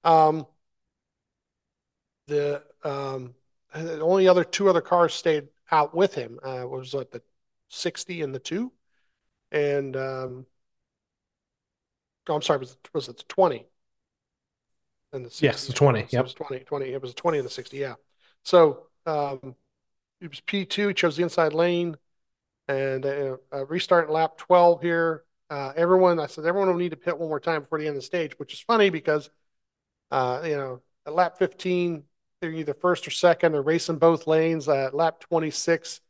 [0.04, 0.46] um,
[2.28, 3.34] the um,
[3.74, 6.38] the only other two other cars stayed out with him.
[6.42, 7.22] Uh, was like the
[7.68, 8.72] 60 and the two,
[9.50, 10.46] and um,
[12.28, 13.66] oh, I'm sorry, was it, was it the 20?
[15.12, 16.20] And the 60, Yes, the 20, So yep.
[16.20, 16.86] It was 20, 20.
[16.92, 17.76] It was 20 and the 60.
[17.76, 17.94] Yeah.
[18.42, 19.54] So um,
[20.20, 20.88] it was P2.
[20.88, 21.96] He chose the inside lane,
[22.68, 25.24] and uh, uh, restart lap 12 here.
[25.50, 27.96] Uh, everyone, I said, everyone will need to pit one more time before the end
[27.96, 29.30] of the stage, which is funny because,
[30.10, 32.02] uh, you know, at lap 15,
[32.40, 33.52] they're either first or second.
[33.52, 34.68] They're racing both lanes.
[34.68, 36.00] At lap 26,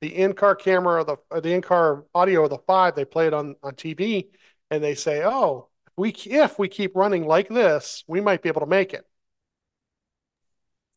[0.00, 3.34] the in-car camera or the or the in-car audio of the five, they play it
[3.34, 4.28] on on TV,
[4.70, 8.60] and they say, "Oh, we if we keep running like this, we might be able
[8.60, 9.06] to make it."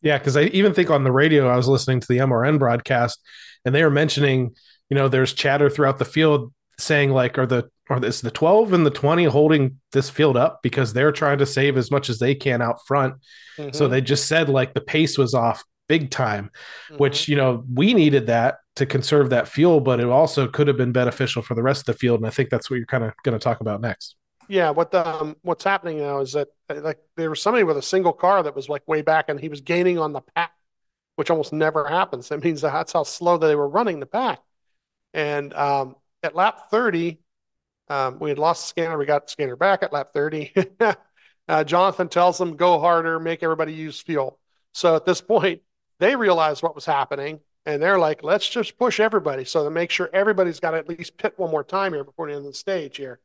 [0.02, 3.20] Yeah, because I even think on the radio, I was listening to the MRN broadcast,
[3.66, 4.56] and they were mentioning,
[4.90, 8.74] you know, there's chatter throughout the field saying like, are the are this the 12
[8.74, 12.20] and the 20 holding this field up because they're trying to save as much as
[12.20, 13.16] they can out front.
[13.58, 13.90] So Mhm.
[13.90, 16.52] they just said like the pace was off big time,
[16.92, 16.98] Mhm.
[17.00, 20.76] which you know we needed that to conserve that fuel, but it also could have
[20.78, 22.20] been beneficial for the rest of the field.
[22.20, 24.16] And I think that's what you're kind of going to talk about next.
[24.50, 27.78] Yeah, what the, um, what's happening now is that uh, like there was somebody with
[27.78, 30.52] a single car that was like way back, and he was gaining on the pack,
[31.16, 32.28] which almost never happens.
[32.30, 34.40] That means that that's how slow they were running the pack.
[35.14, 37.20] And um, at lap 30,
[37.90, 38.98] um, we had lost the scanner.
[38.98, 40.54] We got the scanner back at lap 30.
[41.48, 44.40] uh, Jonathan tells them, go harder, make everybody use fuel.
[44.74, 45.62] So at this point,
[46.00, 49.90] they realized what was happening, and they're like, let's just push everybody so to make
[49.90, 52.52] sure everybody's got to at least pit one more time here before the end of
[52.52, 53.20] the stage here.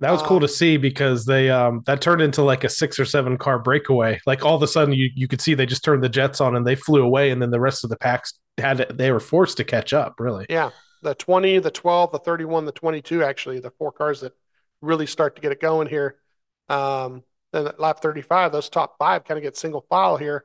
[0.00, 3.00] That was cool Um, to see because they um that turned into like a six
[3.00, 4.20] or seven car breakaway.
[4.26, 6.54] Like all of a sudden you you could see they just turned the jets on
[6.54, 9.56] and they flew away and then the rest of the packs had they were forced
[9.56, 10.46] to catch up, really.
[10.48, 10.70] Yeah,
[11.02, 14.32] the 20, the 12, the 31, the 22, actually, the four cars that
[14.80, 16.16] really start to get it going here.
[16.68, 20.44] Um, then at lap 35, those top five kind of get single file here.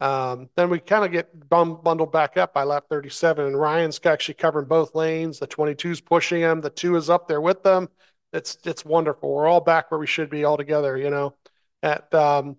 [0.00, 4.00] Um, then we kind of get bum, bundled back up by lap 37, and Ryan's
[4.04, 5.38] actually covering both lanes.
[5.38, 7.88] The 22's pushing him, the two is up there with them.
[8.32, 9.34] It's it's wonderful.
[9.34, 11.34] We're all back where we should be all together, you know.
[11.82, 12.58] At um,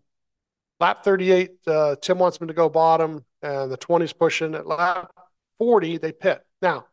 [0.79, 4.55] lap 38, uh, Tim wants me to go bottom, and the 20's pushing.
[4.55, 5.11] At lap
[5.59, 6.43] 40, they pit.
[6.61, 6.87] Now,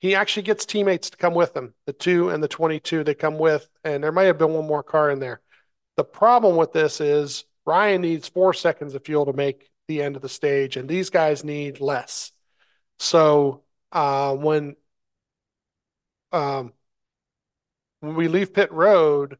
[0.00, 1.74] he actually gets teammates to come with him.
[1.86, 4.82] The two and the 22 they come with, and there may have been one more
[4.82, 5.40] car in there.
[5.96, 10.16] The problem with this is Ryan needs four seconds of fuel to make the end
[10.16, 12.32] of the stage, and these guys need less.
[12.98, 14.76] So uh, when
[16.32, 16.72] um,
[18.00, 19.36] when we leave pit road,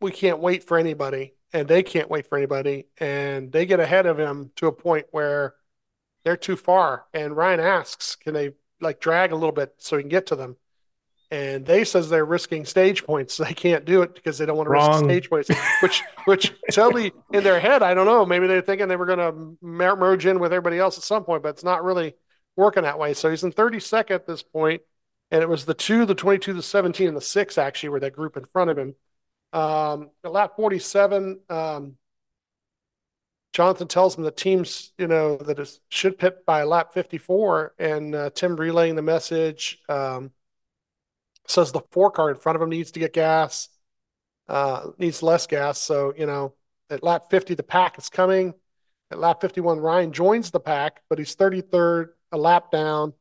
[0.00, 4.06] we can't wait for anybody, and they can't wait for anybody, and they get ahead
[4.06, 5.54] of him to a point where
[6.28, 7.06] they're too far.
[7.14, 8.50] And Ryan asks, can they
[8.82, 10.56] like drag a little bit so we can get to them?
[11.30, 13.38] And they says they're risking stage points.
[13.42, 15.48] They can't do it because they don't want to risk stage points.
[15.82, 18.26] Which, which totally in their head, I don't know.
[18.26, 21.24] Maybe they're thinking they were going to mer- merge in with everybody else at some
[21.24, 22.14] point, but it's not really
[22.56, 23.14] working that way.
[23.14, 24.82] So he's in 32nd at this point,
[25.30, 28.12] and it was the two, the 22, the 17, and the six actually were that
[28.12, 28.94] group in front of him.
[29.54, 31.96] Um, at lap 47, um,
[33.52, 38.14] Jonathan tells him the teams, you know, that it should pit by lap 54, and
[38.14, 40.30] uh, Tim relaying the message um,
[41.46, 43.68] says the four car in front of him needs to get gas,
[44.48, 45.80] uh, needs less gas.
[45.80, 46.54] So, you know,
[46.90, 48.54] at lap 50, the pack is coming.
[49.10, 53.14] At lap 51, Ryan joins the pack, but he's 33rd, a lap down,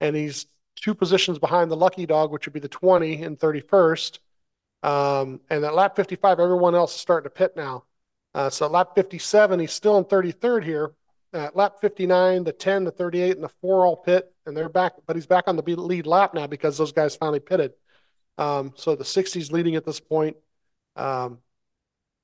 [0.00, 4.18] and he's two positions behind the lucky dog, which would be the 20 and 31st.
[4.82, 7.84] Um, and at lap 55, everyone else is starting to pit now.
[8.34, 10.92] Uh, so lap 57, he's still in 33rd here.
[11.32, 14.94] At lap 59, the 10, the 38, and the four all pit, and they're back,
[15.06, 17.72] but he's back on the lead lap now because those guys finally pitted.
[18.36, 20.36] Um, so the 60's leading at this point.
[20.96, 21.38] Um,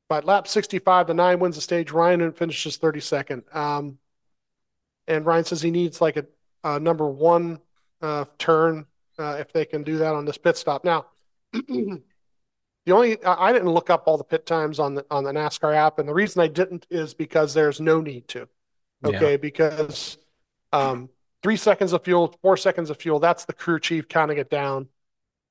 [0.09, 1.93] but lap 65, the nine wins the stage.
[1.93, 3.55] Ryan finishes 32nd.
[3.55, 3.99] Um,
[5.07, 6.27] and Ryan says he needs like a,
[6.65, 7.61] a number one
[8.03, 8.87] uh, turn
[9.19, 10.85] uh, if they can do that on this pit stop.
[10.85, 11.07] Now,
[12.87, 15.75] the only I didn't look up all the pit times on the on the NASCAR
[15.75, 18.49] app, and the reason I didn't is because there's no need to.
[19.05, 20.17] Okay, because
[20.73, 21.11] um,
[21.43, 24.89] three seconds of fuel, four seconds of fuel, that's the crew chief counting it down.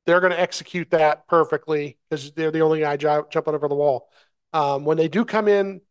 [0.06, 3.76] They're going to execute that perfectly because they're the only guy ju- jumping over the
[3.76, 4.10] wall.
[4.54, 5.82] Um, when they do come in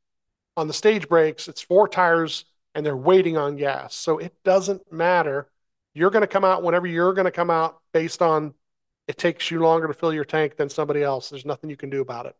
[0.57, 3.95] on the stage breaks, it's four tires and they're waiting on gas.
[3.95, 5.49] So it doesn't matter.
[5.95, 8.55] You're going to come out whenever you're going to come out based on
[9.07, 11.29] it takes you longer to fill your tank than somebody else.
[11.29, 12.37] There's nothing you can do about it.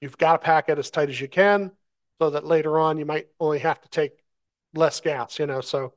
[0.00, 1.72] You've got to pack it as tight as you can
[2.20, 4.24] so that later on you might only have to take
[4.74, 5.60] less gas, you know.
[5.60, 5.94] So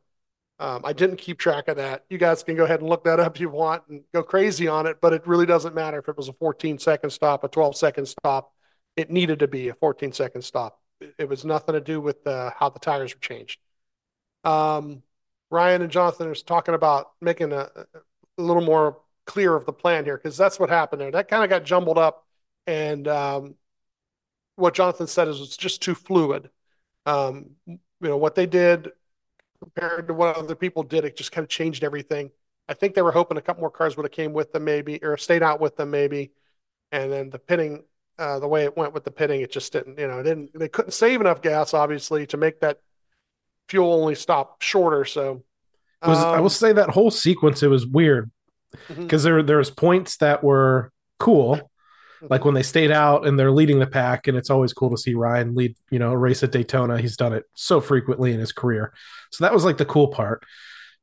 [0.59, 2.05] um, I didn't keep track of that.
[2.09, 4.67] You guys can go ahead and look that up if you want and go crazy
[4.67, 7.47] on it, but it really doesn't matter if it was a 14 second stop, a
[7.47, 8.53] 12 second stop.
[8.97, 10.81] It needed to be a 14 second stop.
[11.17, 13.59] it was nothing to do with uh, how the tires were changed.
[14.43, 15.01] Um,
[15.49, 17.69] Ryan and Jonathan are talking about making a,
[18.37, 18.97] a little more
[19.29, 21.11] clear of the plan here because that's what happened there.
[21.11, 22.25] That kind of got jumbled up,
[22.65, 23.55] and um,
[24.55, 26.49] what Jonathan said is it's just too fluid.
[27.05, 28.89] Um, you know what they did
[29.61, 32.31] compared to what other people did, it just kind of changed everything.
[32.67, 34.99] I think they were hoping a couple more cars would have came with them maybe
[35.03, 36.31] or stayed out with them maybe,
[36.91, 37.83] and then the pitting,
[38.17, 39.99] uh, the way it went with the pitting, it just didn't.
[39.99, 42.79] You know, didn't they couldn't save enough gas obviously to make that
[43.67, 45.05] fuel only stop shorter.
[45.05, 45.43] So
[46.03, 48.31] was um, I will say that whole sequence it was weird
[48.87, 49.35] because mm-hmm.
[49.35, 52.27] there there was points that were cool, mm-hmm.
[52.29, 54.97] like when they stayed out and they're leading the pack, and it's always cool to
[54.97, 56.99] see Ryan lead you know a race at Daytona.
[56.99, 58.93] He's done it so frequently in his career,
[59.31, 60.43] so that was like the cool part.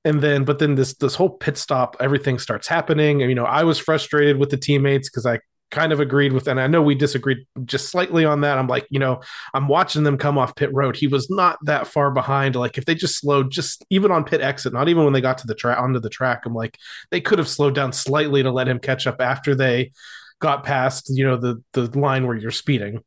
[0.04, 3.22] And then, but then this this whole pit stop, everything starts happening.
[3.22, 6.46] And you know, I was frustrated with the teammates because I kind of agreed with,
[6.48, 8.58] and I know we disagreed just slightly on that.
[8.58, 9.20] I'm like, you know,
[9.52, 10.96] I'm watching them come off pit road.
[10.96, 12.54] He was not that far behind.
[12.54, 15.38] Like if they just slowed, just even on pit exit, not even when they got
[15.38, 16.78] to the track onto the track, I'm like,
[17.10, 19.92] they could have slowed down slightly to let him catch up after they
[20.40, 23.02] got past, you know, the the line where you're speeding,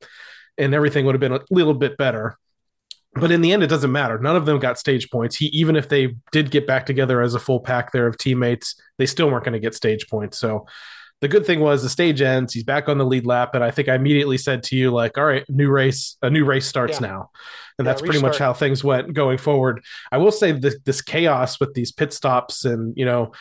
[0.57, 2.37] and everything would have been a little bit better.
[3.15, 4.19] But in the end, it doesn't matter.
[4.19, 5.35] None of them got stage points.
[5.35, 8.75] He even if they did get back together as a full pack there of teammates,
[8.97, 10.37] they still weren't going to get stage points.
[10.37, 10.67] So
[11.21, 12.53] the good thing was the stage ends.
[12.53, 15.17] He's back on the lead lap, and I think I immediately said to you, like,
[15.17, 17.07] "All right, new race, a new race starts yeah.
[17.07, 17.29] now,"
[17.77, 19.83] and yeah, that's pretty much how things went going forward.
[20.11, 23.33] I will say this, this chaos with these pit stops, and you know,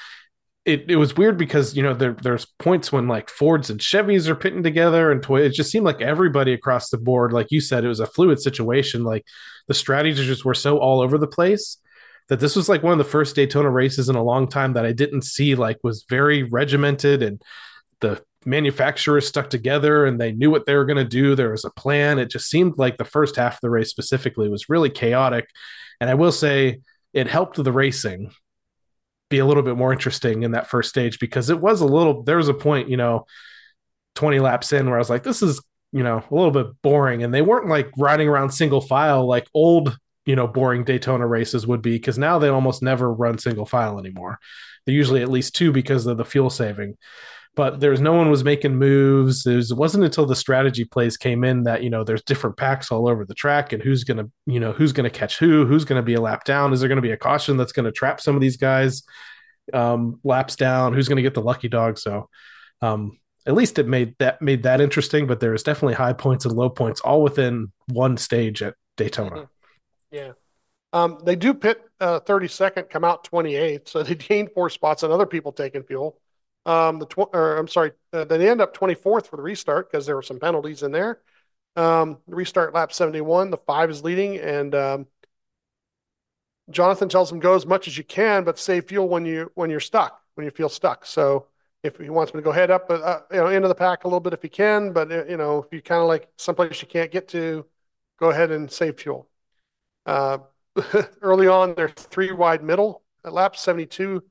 [0.64, 4.26] it, it was weird because you know there, there's points when like Fords and Chevys
[4.26, 7.60] are pitting together, and toy, it just seemed like everybody across the board, like you
[7.60, 9.04] said, it was a fluid situation.
[9.04, 9.24] Like
[9.68, 11.78] the strategies just were so all over the place
[12.28, 14.84] that this was like one of the first Daytona races in a long time that
[14.84, 17.40] I didn't see like was very regimented and
[18.00, 21.34] the manufacturers stuck together and they knew what they were going to do.
[21.34, 22.18] There was a plan.
[22.18, 25.48] It just seemed like the first half of the race specifically was really chaotic.
[26.00, 26.80] And I will say
[27.12, 28.30] it helped the racing
[29.28, 32.22] be a little bit more interesting in that first stage because it was a little,
[32.22, 33.26] there was a point, you know,
[34.14, 35.60] 20 laps in where I was like, this is,
[35.92, 37.22] you know, a little bit boring.
[37.22, 41.66] And they weren't like riding around single file like old, you know, boring Daytona races
[41.66, 44.38] would be because now they almost never run single file anymore.
[44.86, 46.96] They're usually at least two because of the fuel saving
[47.58, 49.44] but there's no one was making moves.
[49.44, 52.56] It, was, it wasn't until the strategy plays came in that you know there's different
[52.56, 55.84] packs all over the track and who's gonna you know who's gonna catch who, who's
[55.84, 56.72] gonna be a lap down.
[56.72, 59.02] Is there gonna be a caution that's gonna trap some of these guys
[59.74, 60.92] um, laps down?
[60.92, 61.98] Who's gonna get the lucky dog?
[61.98, 62.28] So
[62.80, 65.26] um, at least it made that made that interesting.
[65.26, 69.30] But there was definitely high points and low points all within one stage at Daytona.
[69.30, 69.44] Mm-hmm.
[70.12, 70.32] Yeah.
[70.92, 75.10] Um, they do pit uh, 32nd, come out 28th, so they gained four spots on
[75.10, 76.20] other people taking fuel.
[76.68, 80.06] Um, the tw- or I'm sorry, uh, they end up 24th for the restart because
[80.06, 81.20] there were some penalties in there.
[81.76, 85.06] Um, restart lap 71, the five is leading, and um,
[86.70, 89.70] Jonathan tells him go as much as you can, but save fuel when you when
[89.70, 91.06] you're stuck, when you feel stuck.
[91.06, 91.46] So
[91.82, 94.06] if he wants me to go head up, uh, you know, into the pack a
[94.08, 96.82] little bit if he can, but uh, you know, if you kind of like someplace
[96.82, 97.64] you can't get to,
[98.18, 99.28] go ahead and save fuel.
[100.06, 100.38] Uh,
[101.22, 104.22] early on, they're three wide middle at lap 72.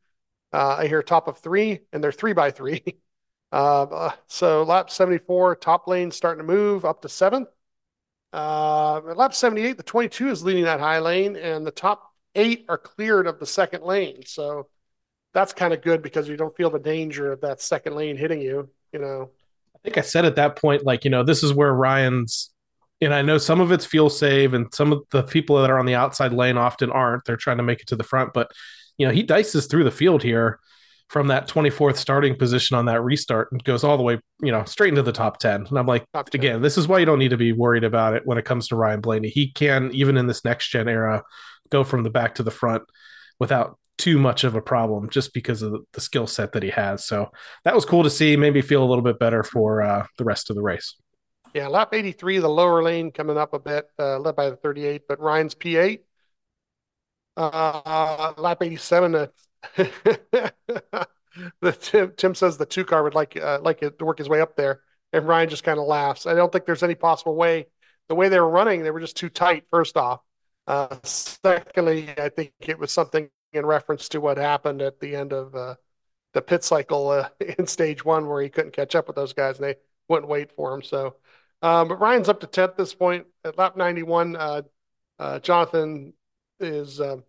[0.57, 2.83] Uh, I hear top of three, and they're three by three.
[3.49, 7.47] Uh, so lap 74, top lane starting to move up to seventh.
[8.33, 12.77] Uh, lap 78, the 22 is leading that high lane, and the top eight are
[12.77, 14.21] cleared of the second lane.
[14.25, 14.67] So
[15.33, 18.41] that's kind of good because you don't feel the danger of that second lane hitting
[18.41, 18.69] you.
[18.91, 19.29] You know,
[19.73, 22.51] I think I said at that point, like, you know, this is where Ryan's,
[23.01, 25.79] and I know some of it's fuel save, and some of the people that are
[25.79, 27.25] on the outside lane often aren't.
[27.25, 28.51] They're trying to make it to the front, but
[28.97, 30.59] you know, he dices through the field here
[31.09, 34.63] from that 24th starting position on that restart and goes all the way, you know,
[34.65, 35.67] straight into the top 10.
[35.67, 38.23] And I'm like, again, this is why you don't need to be worried about it
[38.25, 39.29] when it comes to Ryan Blaney.
[39.29, 41.23] He can, even in this next gen era,
[41.69, 42.83] go from the back to the front
[43.39, 47.05] without too much of a problem just because of the skill set that he has.
[47.05, 47.31] So
[47.63, 48.35] that was cool to see.
[48.35, 50.95] Maybe feel a little bit better for uh, the rest of the race.
[51.57, 55.07] Yeah, lap 83, the lower lane coming up a bit, uh, led by the 38,
[55.07, 56.03] but Ryan's P8
[57.35, 59.15] uh, lap 87.
[59.15, 59.27] Uh,
[61.61, 64.29] the Tim, Tim says the two car would like uh, like it to work his
[64.29, 64.81] way up there,
[65.13, 66.25] and Ryan just kind of laughs.
[66.25, 67.67] I don't think there's any possible way.
[68.09, 69.65] The way they were running, they were just too tight.
[69.71, 70.21] First off,
[70.67, 75.33] uh, secondly, I think it was something in reference to what happened at the end
[75.33, 75.75] of uh,
[76.33, 77.25] the pit cycle
[77.57, 79.75] in stage one, where he couldn't catch up with those guys, and they
[80.09, 80.81] wouldn't wait for him.
[80.83, 81.15] So,
[81.61, 84.35] um, but Ryan's up to 10th this point at lap 91.
[84.35, 84.61] Uh,
[85.19, 86.13] uh, Jonathan
[86.59, 87.23] is um,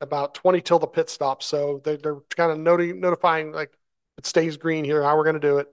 [0.00, 1.42] about 20 till the pit stop.
[1.42, 3.72] So they're, they're kind of noti- notifying like
[4.18, 5.68] it stays green here, how we're going to do it.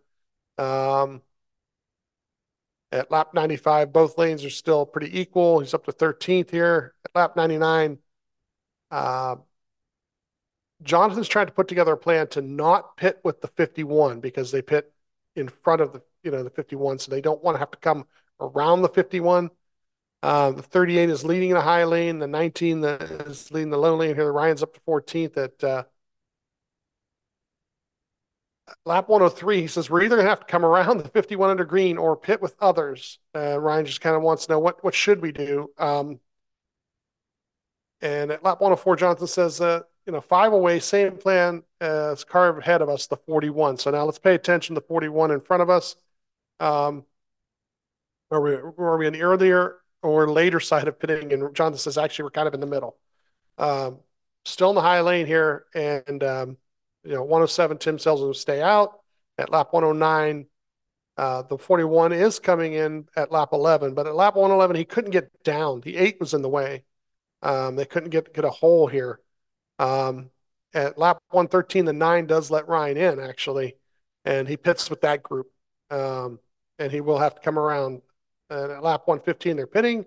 [0.64, 1.22] Um,
[2.92, 5.60] At lap 95, both lanes are still pretty equal.
[5.60, 6.96] He's up to 13th here.
[7.06, 8.00] At lap 99,
[8.92, 9.36] uh,
[10.84, 14.62] Jonathan's trying to put together a plan to not pit with the 51 because they
[14.62, 14.92] pit
[15.36, 17.78] in front of the you know the 51, so they don't want to have to
[17.78, 18.06] come
[18.40, 19.50] around the 51.
[20.22, 22.20] Uh, the 38 is leading in the high lane.
[22.20, 24.26] The 19 is leading the low lane here.
[24.26, 25.84] The Ryan's up to 14th at uh,
[28.86, 29.62] lap 103.
[29.62, 32.42] He says we're either gonna have to come around the 51 under green or pit
[32.42, 33.20] with others.
[33.36, 35.70] Uh, Ryan just kind of wants to know what what should we do.
[35.78, 36.20] Um,
[38.02, 42.58] and at lap 104, Jonathan says, uh, you know, five away, same plan as car
[42.58, 43.78] ahead of us, the 41.
[43.78, 45.96] So now let's pay attention to the 41 in front of us.
[46.60, 47.06] Um,
[48.32, 51.34] are we, are we on the earlier or later side of pitting?
[51.34, 52.98] And Jonathan says, actually, we're kind of in the middle.
[53.58, 54.00] Um,
[54.46, 55.66] still in the high lane here.
[55.74, 56.58] And, um,
[57.04, 59.00] you know, 107, Tim tells will stay out.
[59.38, 60.46] At lap 109,
[61.18, 65.12] uh, the 41 is coming in at lap 11, but at lap 111, he couldn't
[65.12, 65.82] get down.
[65.82, 66.84] The eight was in the way.
[67.42, 69.20] Um, they couldn't get, get a hole here.
[69.80, 70.30] Um,
[70.74, 73.76] at lap 113, the nine does let Ryan in actually,
[74.24, 75.48] and he pits with that group.
[75.90, 76.40] Um,
[76.80, 78.02] and he will have to come around.
[78.50, 80.06] And at lap 115, they're pitting.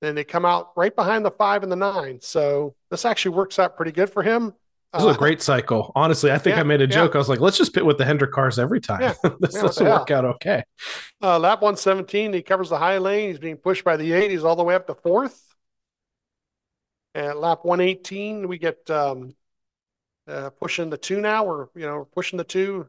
[0.00, 2.18] Then they come out right behind the five and the nine.
[2.20, 4.54] So this actually works out pretty good for him.
[4.92, 5.90] This is a uh, great cycle.
[5.96, 7.14] Honestly, I think yeah, I made a joke.
[7.14, 7.18] Yeah.
[7.18, 9.00] I was like, let's just pit with the Hendrick cars every time.
[9.00, 9.14] Yeah.
[9.40, 10.62] this does work out okay.
[11.20, 13.30] Uh, lap 117, he covers the high lane.
[13.30, 14.30] He's being pushed by the eight.
[14.30, 15.40] He's all the way up to fourth.
[17.16, 19.34] At lap 118, we get um,
[20.28, 21.44] uh, pushing the two now.
[21.44, 22.88] We're you know pushing the two,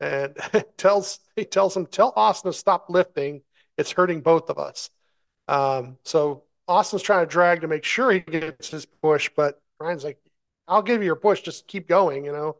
[0.00, 0.36] and
[0.76, 3.42] tells he tells him tell Austin to stop lifting.
[3.76, 4.90] It's hurting both of us.
[5.48, 10.04] Um, so Austin's trying to drag to make sure he gets his push, but Ryan's
[10.04, 10.18] like,
[10.68, 11.42] "I'll give you your push.
[11.42, 12.56] Just keep going." You know,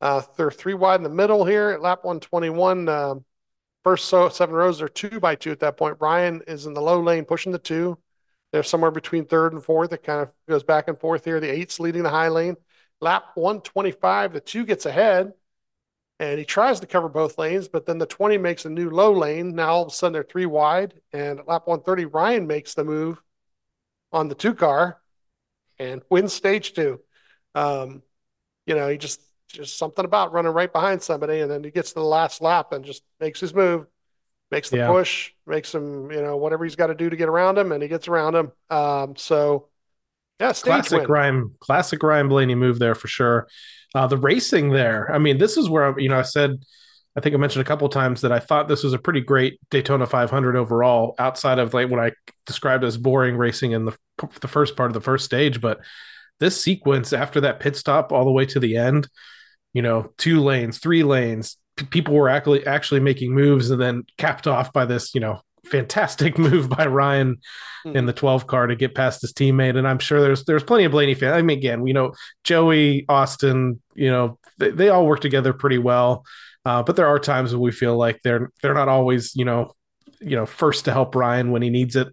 [0.00, 2.88] uh, they're three wide in the middle here at lap 121.
[2.88, 3.24] Um,
[3.84, 5.98] first so seven rows are two by two at that point.
[6.00, 7.98] Ryan is in the low lane pushing the two.
[8.52, 9.92] They're somewhere between third and fourth.
[9.92, 11.38] It kind of goes back and forth here.
[11.38, 12.56] The eight's leading the high lane.
[13.00, 15.32] Lap 125, the two gets ahead
[16.20, 19.12] and he tries to cover both lanes, but then the 20 makes a new low
[19.12, 19.56] lane.
[19.56, 21.00] Now all of a sudden they're three wide.
[21.12, 23.20] And at lap 130, Ryan makes the move
[24.12, 25.00] on the two car
[25.78, 27.00] and wins stage two.
[27.56, 28.02] Um,
[28.66, 31.88] you know, he just just something about running right behind somebody, and then he gets
[31.88, 33.86] to the last lap and just makes his move
[34.50, 34.88] makes the yeah.
[34.88, 37.82] push, makes him, you know, whatever he's got to do to get around him, and
[37.82, 38.52] he gets around him.
[38.68, 39.68] Um, so,
[40.40, 41.10] yeah, classic win.
[41.10, 43.48] Ryan, classic Ryan Blaney move there for sure.
[43.94, 46.64] Uh, the racing there, I mean, this is where you know I said,
[47.16, 49.58] I think I mentioned a couple times that I thought this was a pretty great
[49.70, 52.12] Daytona 500 overall, outside of like what I
[52.46, 53.96] described as boring racing in the
[54.40, 55.80] the first part of the first stage, but
[56.40, 59.08] this sequence after that pit stop all the way to the end,
[59.72, 61.56] you know, two lanes, three lanes,
[61.90, 66.38] people were actually actually making moves and then capped off by this, you know, fantastic
[66.38, 67.36] move by Ryan
[67.86, 67.96] mm-hmm.
[67.96, 69.76] in the 12 car to get past his teammate.
[69.76, 71.34] And I'm sure there's there's plenty of Blaney fans.
[71.34, 75.78] I mean, again, we know Joey, Austin, you know, they, they all work together pretty
[75.78, 76.24] well.
[76.64, 79.72] Uh, but there are times when we feel like they're they're not always, you know,
[80.20, 82.08] you know, first to help Ryan when he needs it.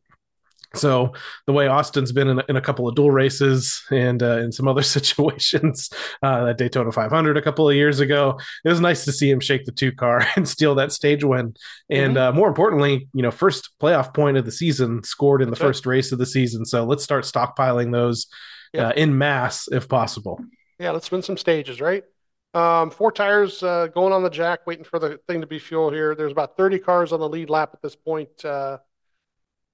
[0.76, 1.14] So
[1.46, 4.52] the way Austin's been in a, in a couple of duel races and uh, in
[4.52, 5.90] some other situations,
[6.22, 9.40] uh, that Daytona 500 a couple of years ago, it was nice to see him
[9.40, 11.56] shake the two car and steal that stage win.
[11.90, 12.18] And mm-hmm.
[12.18, 15.86] uh, more importantly, you know, first playoff point of the season scored in the first
[15.86, 16.66] race of the season.
[16.66, 18.28] So let's start stockpiling those
[18.78, 20.40] uh, in mass if possible.
[20.80, 22.04] Yeah, let's win some stages, right?
[22.54, 25.92] Um, four tires uh, going on the jack, waiting for the thing to be fuel
[25.92, 26.16] here.
[26.16, 28.30] There's about 30 cars on the lead lap at this point.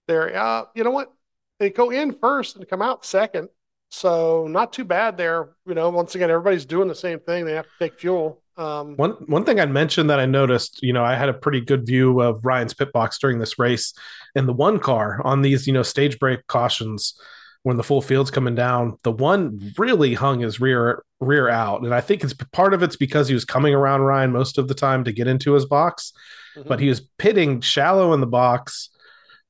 [0.07, 0.35] There.
[0.35, 1.13] Uh, you know what?
[1.59, 3.49] They go in first and come out second.
[3.89, 5.49] So not too bad there.
[5.67, 7.45] You know, once again, everybody's doing the same thing.
[7.45, 8.41] They have to take fuel.
[8.57, 11.61] Um, one one thing I mentioned that I noticed, you know, I had a pretty
[11.61, 13.93] good view of Ryan's pit box during this race,
[14.35, 17.19] and the one car on these, you know, stage break cautions
[17.63, 21.95] when the full field's coming down, the one really hung his rear rear out, and
[21.95, 24.75] I think it's part of it's because he was coming around Ryan most of the
[24.75, 26.13] time to get into his box,
[26.55, 26.67] mm-hmm.
[26.67, 28.89] but he was pitting shallow in the box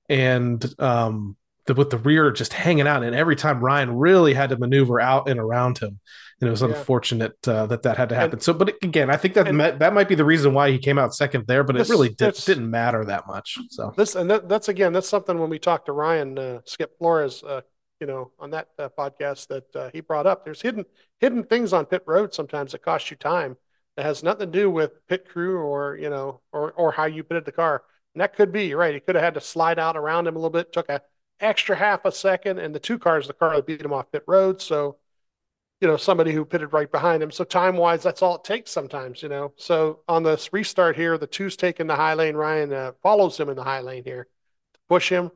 [0.10, 1.36] and um,
[1.66, 3.04] the, with the rear just hanging out.
[3.04, 6.00] And every time Ryan really had to maneuver out and around him,
[6.42, 6.70] and it was yeah.
[6.70, 8.34] unfortunate uh, that that had to happen.
[8.34, 10.78] And, so, but again, I think that and, that might be the reason why he
[10.78, 11.64] came out second there.
[11.64, 13.58] But this, it really did, didn't matter that much.
[13.70, 16.98] So this and that, that's again that's something when we talked to Ryan uh, Skip
[16.98, 17.44] Flores.
[17.44, 17.62] Uh,
[18.02, 20.84] you know, on that uh, podcast that uh, he brought up, there's hidden
[21.22, 23.56] hidden things on pit road sometimes that cost you time
[23.96, 27.24] that has nothing to do with pit crew or you know or or how you
[27.24, 27.84] pitted the car
[28.14, 28.94] and that could be, right.
[28.94, 31.02] He could have had to slide out around him a little bit, took a
[31.40, 34.24] extra half a second, and the two cars, the car that beat him off pit
[34.28, 34.62] road.
[34.62, 34.98] So
[35.84, 37.30] you know, somebody who pitted right behind him.
[37.30, 39.52] So time wise, that's all it takes sometimes, you know.
[39.58, 42.36] So on this restart here, the two's taking the high lane.
[42.38, 44.30] Ryan uh, follows him in the high lane here
[44.76, 45.30] to push him.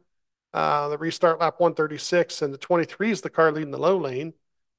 [0.53, 4.33] Uh, the restart lap 136 and the 23 is the car leading the low lane.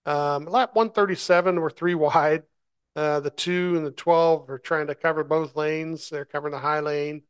[0.07, 2.45] Um, lap 137, we're three wide.
[2.97, 6.09] Uh, the two and the 12 are trying to cover both lanes.
[6.09, 7.25] They're covering the high lane.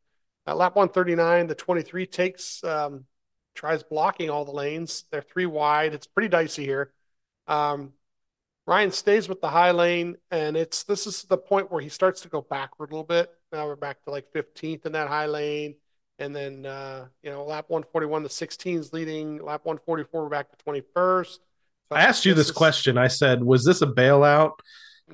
[0.49, 3.05] Uh, lap 139, the 23 takes, um,
[3.55, 5.05] tries blocking all the lanes.
[5.11, 5.93] They're three wide.
[5.93, 6.95] It's pretty dicey here.
[7.47, 7.93] Um,
[8.67, 12.23] Ryan stays with the high lane, and it's this is the point where he starts
[12.23, 13.31] to go backward a little bit.
[13.53, 15.75] Now we're back to like 15th in that high lane,
[16.19, 19.45] and then uh, you know lap 141, the 16s leading.
[19.45, 21.39] Lap 144, we're back to 21st.
[21.91, 22.97] I asked you this, is, question.
[22.97, 24.53] I said, "Was this a bailout?"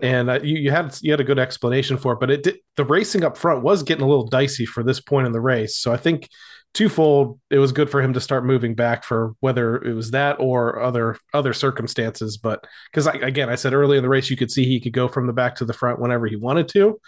[0.03, 2.59] And uh, you, you had you had a good explanation for it, but it did,
[2.76, 5.76] the racing up front was getting a little dicey for this point in the race.
[5.76, 6.28] So I think
[6.74, 10.36] twofold it was good for him to start moving back for whether it was that
[10.40, 12.36] or other other circumstances.
[12.36, 15.09] But because again i said early in the race you could see he could go
[15.09, 17.01] from the back to the front whenever he wanted to.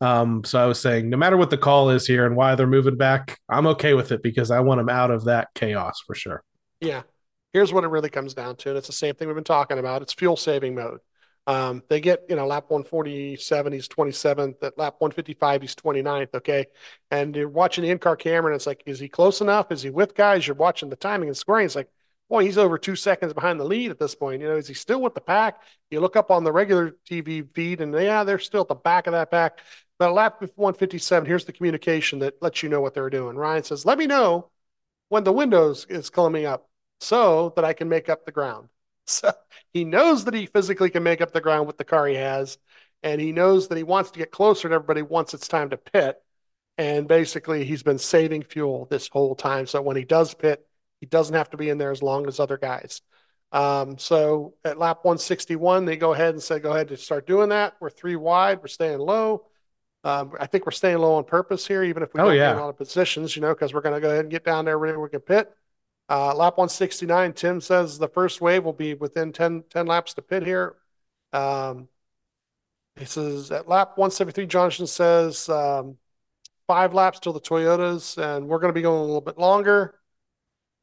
[0.00, 2.66] Um, so i was saying no matter what the call is here and why they're
[2.66, 6.16] moving back i'm okay with it because i want him out of that chaos for
[6.16, 6.42] sure.
[6.80, 7.02] Yeah.
[7.52, 9.78] Here's what it really comes down to and it's the same thing we've been talking
[9.78, 10.02] about.
[10.02, 10.98] It's fuel saving mode
[11.46, 14.62] um, they get, you know, lap 147, he's 27th.
[14.62, 16.34] At lap 155, he's 29th.
[16.36, 16.66] Okay.
[17.10, 19.70] And you're watching the in car camera, and it's like, is he close enough?
[19.70, 20.46] Is he with guys?
[20.46, 21.66] You're watching the timing and scoring.
[21.66, 21.90] It's like,
[22.30, 24.40] boy, he's over two seconds behind the lead at this point.
[24.40, 25.60] You know, is he still with the pack?
[25.90, 29.06] You look up on the regular TV feed, and yeah, they're still at the back
[29.06, 29.58] of that pack.
[29.98, 33.36] But at lap 157, here's the communication that lets you know what they're doing.
[33.36, 34.50] Ryan says, let me know
[35.08, 36.68] when the windows is coming up
[37.00, 38.68] so that I can make up the ground.
[39.06, 39.32] So
[39.72, 42.56] he knows that he physically can make up the ground with the car he has,
[43.02, 45.76] and he knows that he wants to get closer to everybody once it's time to
[45.76, 46.16] pit.
[46.78, 49.66] And basically, he's been saving fuel this whole time.
[49.66, 50.66] So when he does pit,
[51.00, 53.02] he doesn't have to be in there as long as other guys.
[53.52, 57.50] Um, so at lap 161, they go ahead and say, go ahead and start doing
[57.50, 57.74] that.
[57.80, 59.46] We're three wide, we're staying low.
[60.02, 62.50] Um, I think we're staying low on purpose here, even if we oh, don't yeah.
[62.50, 64.44] get a lot of positions, you know, because we're going to go ahead and get
[64.44, 65.50] down there where we can pit.
[66.08, 70.22] Uh, lap 169, Tim says the first wave will be within 10, 10 laps to
[70.22, 70.76] pit here.
[71.32, 71.88] Um,
[72.96, 75.96] he says at lap 173, Johnson says um,
[76.66, 79.94] five laps till the Toyotas, and we're going to be going a little bit longer.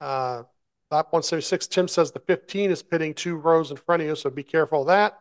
[0.01, 0.43] Uh,
[0.89, 4.29] lap 176, Tim says the 15 is pitting two rows in front of you, so
[4.29, 5.19] be careful of that.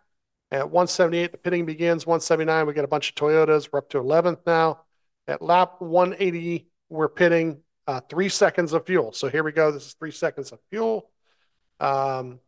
[0.51, 2.07] At 178, the pitting begins.
[2.07, 3.69] 179, we get a bunch of Toyotas.
[3.71, 4.81] We're up to 11th now.
[5.29, 9.13] At lap 180, we're pitting uh, three seconds of fuel.
[9.13, 9.73] So here we go.
[9.73, 11.11] This is three seconds of fuel.
[11.81, 12.39] Um,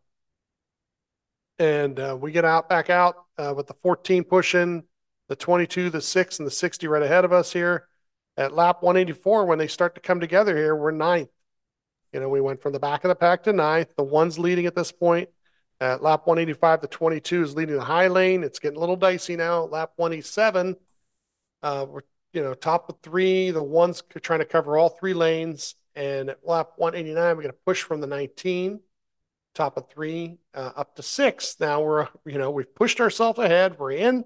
[1.58, 4.84] and uh, we get out back out uh, with the 14 pushing,
[5.28, 7.88] the 22, the 6, and the 60 right ahead of us here.
[8.36, 11.28] At lap 184, when they start to come together here, we're ninth.
[12.12, 13.96] You know, we went from the back of the pack to ninth.
[13.96, 15.28] The one's leading at this point.
[15.80, 18.44] At lap 185, the 22 is leading the high lane.
[18.44, 19.64] It's getting a little dicey now.
[19.64, 20.76] Lap 187,
[21.64, 22.02] uh, we're
[22.32, 25.74] you know, top of three, the one's trying to cover all three lanes.
[25.94, 28.80] And at lap 189, we're going to push from the 19,
[29.54, 31.56] top of three, uh, up to six.
[31.60, 33.78] Now we're, you know, we've pushed ourselves ahead.
[33.78, 34.24] We're in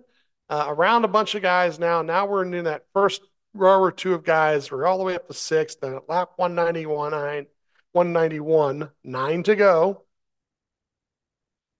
[0.49, 2.03] uh, around a bunch of guys now.
[2.03, 4.71] Now we're in that first row or two of guys.
[4.71, 5.75] We're all the way up to six.
[5.75, 7.47] Then at lap 191, nine,
[7.93, 10.05] 191, nine to go.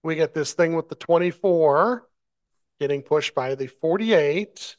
[0.03, 2.07] We get this thing with the 24
[2.79, 4.77] getting pushed by the 48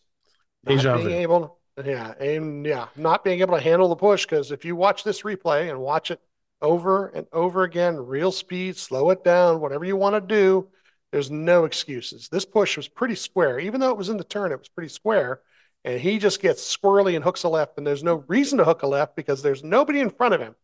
[0.76, 4.65] not being able, yeah, and yeah, not being able to handle the push because if
[4.65, 6.20] you watch this replay and watch it
[6.61, 10.68] over and over again, real speed, slow it down, whatever you want to do,
[11.11, 12.30] there's no excuses.
[12.30, 14.89] This push was pretty square, even though it was in the turn, it was pretty
[14.89, 15.41] square.
[15.86, 18.84] And he just gets squirrely and hooks a left, and there's no reason to hook
[18.84, 20.55] a left because there's nobody in front of him.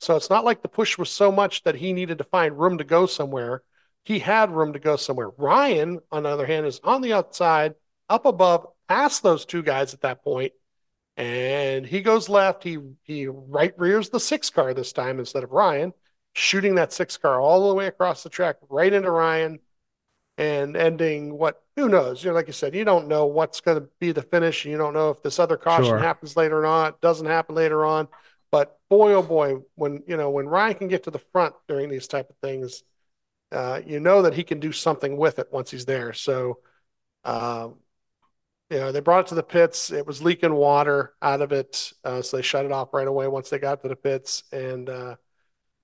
[0.00, 2.78] So it's not like the push was so much that he needed to find room
[2.78, 3.62] to go somewhere.
[4.04, 5.30] He had room to go somewhere.
[5.38, 7.76] Ryan, on the other hand, is on the outside,
[8.08, 10.52] up above, past those two guys at that point,
[11.16, 12.62] and he goes left.
[12.62, 15.94] He he right rears the six car this time instead of Ryan,
[16.34, 19.60] shooting that six car all the way across the track right into Ryan,
[20.36, 22.22] and ending what who knows?
[22.22, 24.66] You know, like you said, you don't know what's going to be the finish.
[24.66, 25.98] You don't know if this other caution sure.
[25.98, 27.00] happens later or not.
[27.00, 28.08] Doesn't happen later on.
[28.50, 31.88] But boy, oh boy, when you know when Ryan can get to the front during
[31.88, 32.82] these type of things,
[33.52, 36.12] uh, you know that he can do something with it once he's there.
[36.12, 36.58] So.
[37.24, 37.76] Um,
[38.72, 39.92] you know, they brought it to the pits.
[39.92, 43.28] It was leaking water out of it, uh, so they shut it off right away
[43.28, 45.16] once they got to the pits, and uh,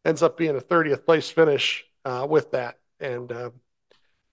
[0.07, 2.79] ends up being a 30th place finish uh, with that.
[2.99, 3.51] And uh,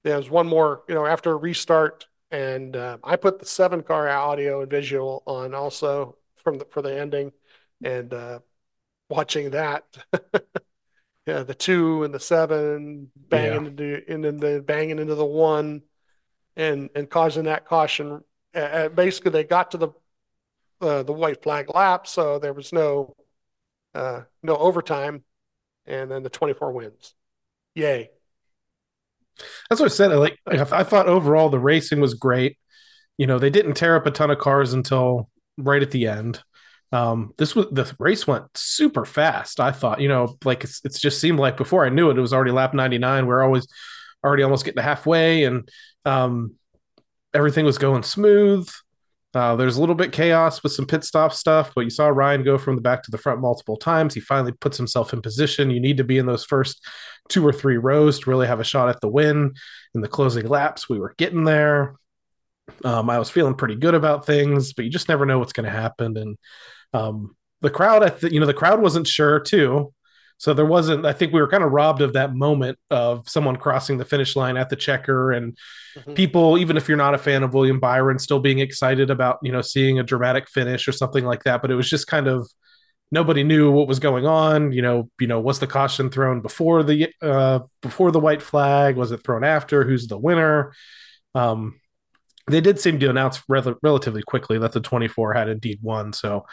[0.06, 4.08] there's one more, you know, after a restart, and uh, I put the seven car
[4.08, 7.34] audio and visual on also from the for the ending,
[7.84, 8.40] and uh,
[9.10, 9.84] watching that.
[11.28, 15.82] yeah, the two and the seven banging into and then the banging into the one,
[16.56, 18.24] and and causing that caution.
[18.56, 19.90] Uh, basically, they got to the
[20.82, 23.16] uh, the white flag lap, so there was no
[23.94, 25.24] uh, no overtime,
[25.86, 27.14] and then the 24 wins.
[27.76, 28.10] Yay!
[29.70, 30.12] That's what I said.
[30.12, 32.58] I Like I thought overall the racing was great.
[33.18, 36.42] You know, they didn't tear up a ton of cars until right at the end.
[36.92, 39.60] Um, this was the race went super fast.
[39.60, 42.22] I thought, you know, like it's, it's just seemed like before I knew it, it
[42.22, 43.26] was already lap 99.
[43.26, 43.68] We are always
[44.24, 45.70] already almost getting halfway and
[46.06, 46.56] um,
[47.36, 48.70] everything was going smooth.
[49.34, 52.42] Uh, there's a little bit chaos with some pit stop stuff, but you saw Ryan
[52.42, 54.14] go from the back to the front multiple times.
[54.14, 55.70] He finally puts himself in position.
[55.70, 56.82] You need to be in those first
[57.28, 59.54] two or three rows to really have a shot at the win
[59.94, 60.88] in the closing laps.
[60.88, 61.96] We were getting there.
[62.86, 65.70] Um, I was feeling pretty good about things, but you just never know what's going
[65.70, 66.16] to happen.
[66.16, 66.38] And
[66.94, 69.94] um, the crowd, I th- you know, the crowd wasn't sure too.
[70.38, 73.56] So there wasn't, I think we were kind of robbed of that moment of someone
[73.56, 75.58] crossing the finish line at the checker and
[75.98, 76.14] mm-hmm.
[76.14, 79.52] people, even if you're not a fan of William Byron, still being excited about, you
[79.52, 81.62] know, seeing a dramatic finish or something like that.
[81.62, 82.50] But it was just kind of,
[83.12, 84.74] nobody knew what was going on.
[84.74, 88.98] You know, you know, was the caution thrown before the, uh, before the white flag?
[88.98, 89.86] Was it thrown after?
[89.86, 90.74] Who's the winner?
[91.34, 91.80] Um,
[92.48, 96.14] they did seem to announce rel- relatively quickly that the 24 had indeed won.
[96.14, 96.46] So,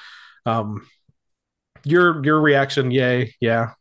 [0.47, 0.87] um,
[1.85, 3.72] your your reaction, yay, yeah,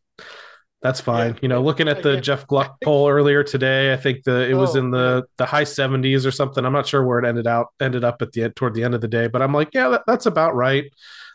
[0.81, 1.33] that's fine.
[1.33, 1.39] Yeah.
[1.43, 4.75] You know, looking at the Jeff Gluck poll earlier today, I think the it was
[4.75, 6.65] oh, in the the high 70s or something.
[6.65, 8.95] I'm not sure where it ended out ended up at the end toward the end
[8.95, 10.85] of the day, but I'm like, yeah, that, that's about right.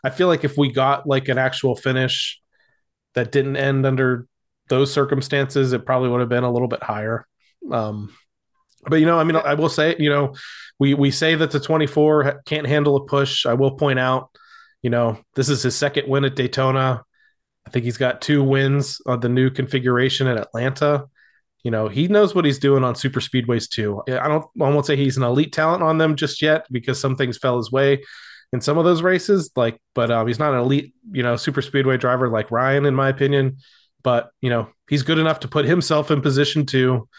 [0.03, 2.41] I feel like if we got like an actual finish
[3.13, 4.27] that didn't end under
[4.67, 7.25] those circumstances, it probably would have been a little bit higher.
[7.71, 8.13] Um,
[8.85, 10.35] but you know, I mean, I will say, you know,
[10.77, 13.45] we we say that the 24 can't handle a push.
[13.45, 14.29] I will point out,
[14.81, 17.03] you know, this is his second win at Daytona.
[17.65, 21.05] I think he's got two wins on the new configuration at Atlanta.
[21.63, 24.01] You know, he knows what he's doing on super speedways too.
[24.07, 27.15] I don't I won't say he's an elite talent on them just yet because some
[27.15, 28.03] things fell his way
[28.53, 29.51] in some of those races.
[29.55, 32.95] Like, but um, he's not an elite, you know, super speedway driver like Ryan, in
[32.95, 33.57] my opinion.
[34.03, 37.09] But you know, he's good enough to put himself in position to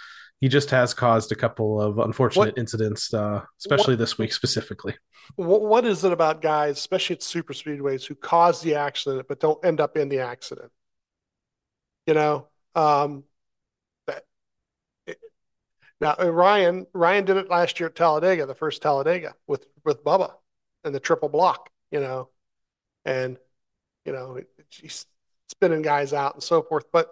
[0.40, 4.32] he just has caused a couple of unfortunate what, incidents, uh, especially what, this week
[4.32, 4.94] specifically.
[5.36, 9.62] What is it about guys, especially at super speedways, who cause the accident but don't
[9.64, 10.70] end up in the accident?
[12.06, 13.24] You know, um,
[14.06, 14.24] that
[15.06, 15.18] it,
[16.00, 20.04] now uh, Ryan Ryan did it last year at Talladega, the first Talladega with with
[20.04, 20.32] Bubba
[20.84, 21.68] and the triple block.
[21.90, 22.28] You know,
[23.04, 23.38] and
[24.04, 25.04] you know he's
[25.48, 27.10] spinning guys out and so forth, but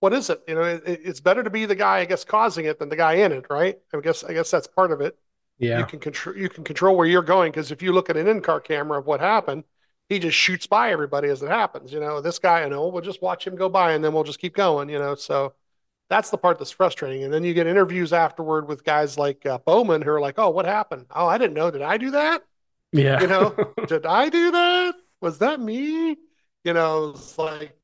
[0.00, 0.42] what is it?
[0.46, 2.96] You know, it, it's better to be the guy, I guess, causing it than the
[2.96, 3.78] guy in it, right?
[3.94, 5.18] I guess, I guess that's part of it.
[5.58, 5.80] Yeah.
[5.80, 8.28] You can control, you can control where you're going because if you look at an
[8.28, 9.64] in-car camera of what happened,
[10.08, 11.92] he just shoots by everybody as it happens.
[11.92, 14.24] You know, this guy, you know, we'll just watch him go by and then we'll
[14.24, 14.88] just keep going.
[14.88, 15.54] You know, so
[16.08, 17.24] that's the part that's frustrating.
[17.24, 20.50] And then you get interviews afterward with guys like uh, Bowman who are like, "Oh,
[20.50, 21.06] what happened?
[21.10, 21.70] Oh, I didn't know.
[21.70, 22.42] Did I do that?
[22.92, 23.20] Yeah.
[23.20, 24.94] You know, did I do that?
[25.20, 26.16] Was that me?
[26.64, 27.77] You know, it's like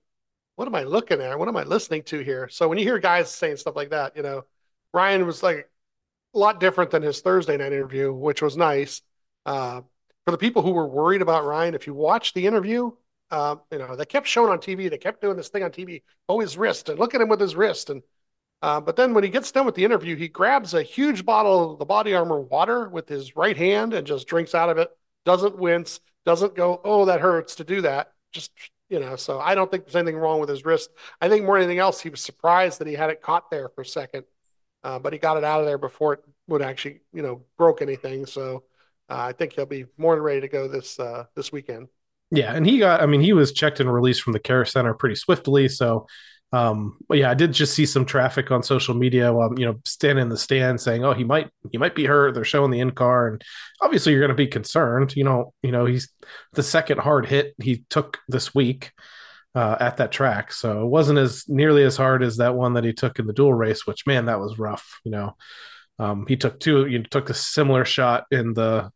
[0.57, 1.39] what am I looking at?
[1.39, 2.49] What am I listening to here?
[2.49, 4.45] So when you hear guys saying stuff like that, you know,
[4.93, 5.69] Ryan was like
[6.35, 9.03] a lot different than his Thursday night interview, which was nice.
[9.45, 9.83] Uh,
[10.25, 12.93] for the people who were worried about Ryan, if you watch the interview,
[13.31, 16.03] uh, you know, they kept showing on TV, they kept doing this thing on TV,
[16.29, 17.91] oh, his wrist, and look at him with his wrist.
[17.91, 18.03] And
[18.63, 21.73] uh, but then when he gets done with the interview, he grabs a huge bottle
[21.73, 24.89] of the body armor water with his right hand and just drinks out of it,
[25.25, 28.13] doesn't wince, doesn't go, oh, that hurts to do that.
[28.33, 28.53] Just
[28.89, 30.91] you know, so I don't think there's anything wrong with his wrist.
[31.21, 33.69] I think more than anything else, he was surprised that he had it caught there
[33.69, 34.25] for a second,
[34.83, 37.83] uh, but he got it out of there before it would actually, you know, broke
[37.83, 38.27] anything.
[38.27, 38.65] So
[39.09, 41.89] uh, I think he'll be more than ready to go this uh, this weekend.
[42.31, 43.01] Yeah, and he got.
[43.01, 45.69] I mean, he was checked and released from the care center pretty swiftly.
[45.69, 46.07] So
[46.53, 49.81] um, but yeah, I did just see some traffic on social media while you know
[49.85, 52.79] standing in the stand saying, "Oh, he might he might be hurt." They're showing the
[52.79, 53.43] in car, and
[53.81, 55.17] obviously you're going to be concerned.
[55.17, 56.13] You know, you know he's
[56.53, 58.93] the second hard hit he took this week
[59.57, 62.85] uh, at that track, so it wasn't as nearly as hard as that one that
[62.85, 63.85] he took in the duel race.
[63.85, 65.01] Which man, that was rough.
[65.05, 65.37] You know,
[65.99, 66.87] um, he took two.
[66.87, 68.93] You took a similar shot in the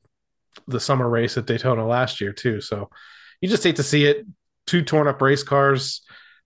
[0.68, 2.60] the summer race at Daytona last year too.
[2.60, 2.88] So
[3.40, 4.26] you just hate to see it.
[4.68, 6.02] Two torn up race cars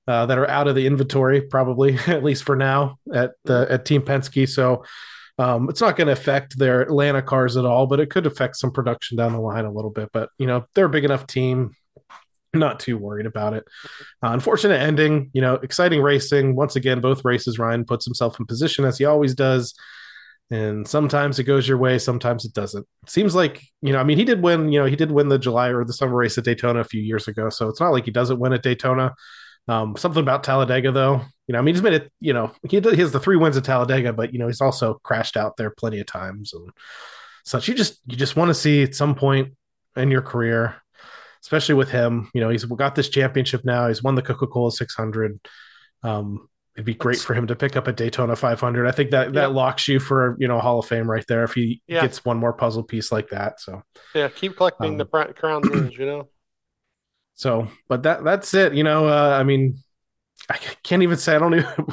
[0.06, 3.84] uh, that are out of the inventory, probably at least for now at the at
[3.84, 4.48] Team Penske.
[4.48, 4.84] So
[5.38, 8.56] um, it's not going to affect their Atlanta cars at all, but it could affect
[8.56, 10.10] some production down the line a little bit.
[10.12, 11.72] But you know, they're a big enough team.
[12.54, 13.64] Not too worried about it.
[14.22, 16.54] Uh, unfortunate ending, you know, exciting racing.
[16.54, 19.74] Once again, both races, Ryan puts himself in position as he always does.
[20.50, 22.86] And sometimes it goes your way, sometimes it doesn't.
[23.06, 25.38] Seems like, you know, I mean, he did win, you know, he did win the
[25.38, 27.48] July or the summer race at Daytona a few years ago.
[27.48, 29.14] So it's not like he doesn't win at Daytona
[29.68, 31.22] Um, something about Talladega, though.
[31.46, 32.12] You know, I mean, he's made it.
[32.20, 34.94] You know, he, he has the three wins at Talladega, but you know, he's also
[35.02, 36.68] crashed out there plenty of times and
[37.44, 37.68] such.
[37.68, 39.52] You just you just want to see at some point
[39.96, 40.76] in your career,
[41.42, 42.30] especially with him.
[42.34, 43.88] You know, he's got this championship now.
[43.88, 45.38] He's won the Coca Cola 600.
[46.02, 48.86] Um, it'd be great for him to pick up a Daytona 500.
[48.86, 49.46] I think that that Yeah.
[49.48, 52.00] locks you for you know Hall of Fame right there if he Yeah.
[52.02, 53.60] gets one more puzzle piece like that.
[53.60, 53.82] So
[54.14, 56.28] Yeah, keep collecting Um, the pr- crown jewels, you know.
[57.42, 58.72] So, but that that's it.
[58.72, 59.76] You know, uh, I mean,
[60.48, 61.86] I can't even say I don't even.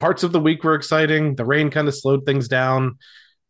[0.00, 1.36] Parts of the week were exciting.
[1.36, 2.98] The rain kind of slowed things down.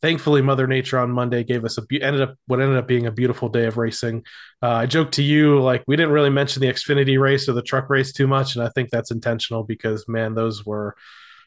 [0.03, 3.11] Thankfully, Mother Nature on Monday gave us a ended up what ended up being a
[3.11, 4.25] beautiful day of racing.
[4.63, 7.63] Uh, I joked to you like we didn't really mention the Xfinity race or the
[7.63, 10.97] truck race too much, and I think that's intentional because man, those were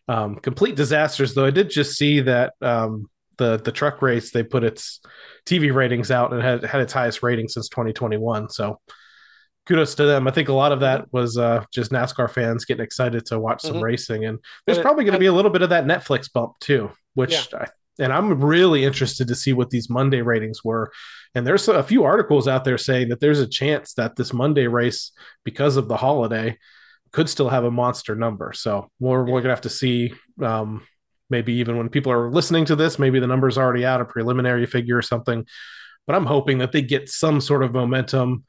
[0.07, 1.35] um, complete disasters.
[1.35, 4.99] Though I did just see that um, the the truck race they put its
[5.45, 8.49] TV ratings out and had had its highest rating since 2021.
[8.49, 8.79] So
[9.67, 10.27] kudos to them.
[10.27, 13.61] I think a lot of that was uh, just NASCAR fans getting excited to watch
[13.61, 13.81] some Mhm.
[13.83, 16.53] racing, and there's And probably going to be a little bit of that Netflix bump
[16.59, 17.53] too, which.
[17.53, 17.67] I,
[17.99, 20.91] and I'm really interested to see what these Monday ratings were.
[21.35, 24.65] And there's a few articles out there saying that there's a chance that this Monday
[24.65, 25.11] race,
[25.43, 26.57] because of the holiday,
[27.11, 28.53] could still have a monster number.
[28.53, 30.13] So we're, we're gonna have to see.
[30.41, 30.83] Um,
[31.29, 34.65] maybe even when people are listening to this, maybe the number's already out, a preliminary
[34.65, 35.45] figure or something.
[36.07, 38.45] But I'm hoping that they get some sort of momentum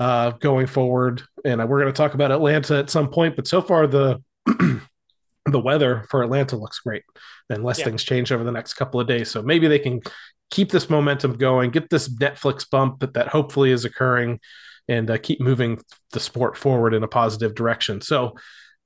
[0.00, 1.22] uh, going forward.
[1.44, 3.36] And we're going to talk about Atlanta at some point.
[3.36, 4.22] But so far, the
[5.46, 7.02] the weather for Atlanta looks great,
[7.50, 7.86] unless Yeah.
[7.86, 9.30] things change over the next couple of days.
[9.30, 10.00] So maybe they can
[10.50, 14.40] keep this momentum going, get this Netflix bump that, that hopefully is occurring,
[14.88, 15.80] and uh, keep moving
[16.12, 18.00] the sport forward in a positive direction.
[18.00, 18.36] So,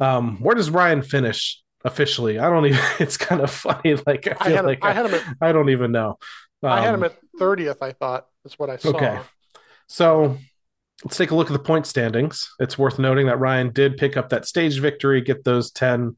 [0.00, 2.38] um, where does Ryan finish officially?
[2.38, 2.80] I don't even.
[3.00, 3.96] It's kind of funny.
[4.06, 6.18] Like I I had him, like I had him at I don't even know.
[6.62, 7.82] I had him Um, at thirtieth.
[7.82, 8.90] I thought that's what I saw.
[8.90, 9.18] Okay.
[9.88, 10.38] So
[11.05, 12.51] let's take a look at the point standings.
[12.59, 16.16] It's worth noting that Ryan did pick up that stage victory, get those 10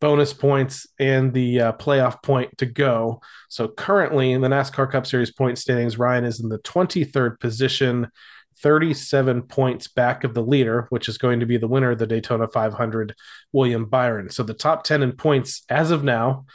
[0.00, 3.20] bonus points and the uh, playoff point to go.
[3.48, 8.08] So currently in the NASCAR Cup Series point standings, Ryan is in the 23rd position,
[8.62, 12.06] 37 points back of the leader, which is going to be the winner of the
[12.06, 13.14] Daytona 500,
[13.52, 14.30] William Byron.
[14.30, 16.46] So the top 10 in points as of now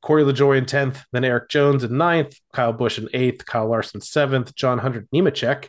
[0.00, 4.00] Corey LaJoie in 10th, then Erik Jones in 9th, Kyle Busch in 8th, Kyle Larson
[4.00, 5.68] 7th, John Hunter Nemechek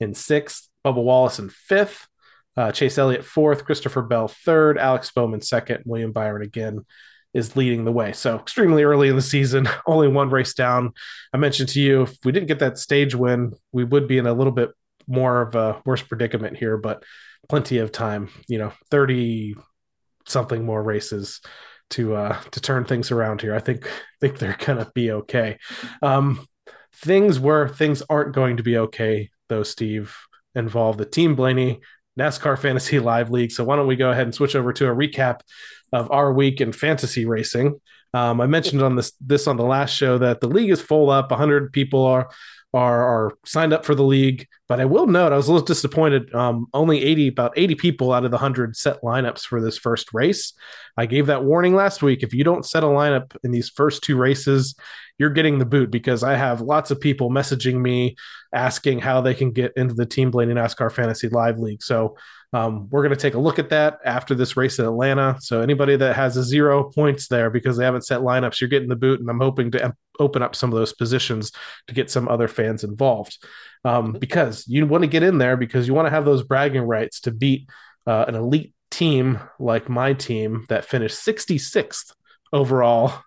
[0.00, 2.06] in 6th, Bubba Wallace in 5th,
[2.56, 6.84] uh, Chase Elliott 4th, Christopher Bell 3rd, Alex Bowman 2nd, William Byron again
[7.34, 8.12] is leading the way.
[8.12, 10.92] So extremely early in the season, only one race down.
[11.32, 14.26] I mentioned to you, if we didn't get that stage win, we would be in
[14.26, 14.70] a little bit
[15.06, 17.02] more of a worse predicament here, but
[17.48, 19.56] plenty of time, you know, 30
[20.26, 21.40] something more races
[21.90, 23.54] to uh to turn things around here.
[23.54, 23.86] I think
[24.20, 25.58] think they're gonna be okay.
[26.00, 26.46] Um
[26.94, 30.16] things where things aren't going to be okay though, Steve,
[30.54, 31.80] involve the Team Blaney
[32.18, 33.52] NASCAR Fantasy Live League.
[33.52, 35.40] So why don't we go ahead and switch over to a recap
[35.92, 37.80] of our week in fantasy racing?
[38.12, 41.10] Um, I mentioned on this this on the last show that the league is full
[41.10, 41.30] up.
[41.30, 42.30] 100 people are
[42.74, 45.64] are are signed up for the league, but I will note I was a little
[45.64, 46.34] disappointed.
[46.34, 50.12] Um, only 80 about 80 people out of the 100 set lineups for this first
[50.12, 50.52] race.
[50.96, 52.22] I gave that warning last week.
[52.22, 54.74] If you don't set a lineup in these first two races,
[55.18, 58.16] you're getting the boot because I have lots of people messaging me
[58.52, 61.82] asking how they can get into the Team Blaney NASCAR Fantasy Live League.
[61.82, 62.16] So
[62.54, 65.36] um, we're going to take a look at that after this race in Atlanta.
[65.40, 68.88] So anybody that has a zero points there because they haven't set lineups, you're getting
[68.88, 71.50] the boot, and I'm hoping to em- open up some of those positions
[71.88, 73.44] to get some other fans involved.
[73.84, 76.84] Um, because you want to get in there because you want to have those bragging
[76.84, 77.68] rights to beat
[78.06, 82.12] uh, an elite team like my team that finished 66th
[82.52, 83.20] overall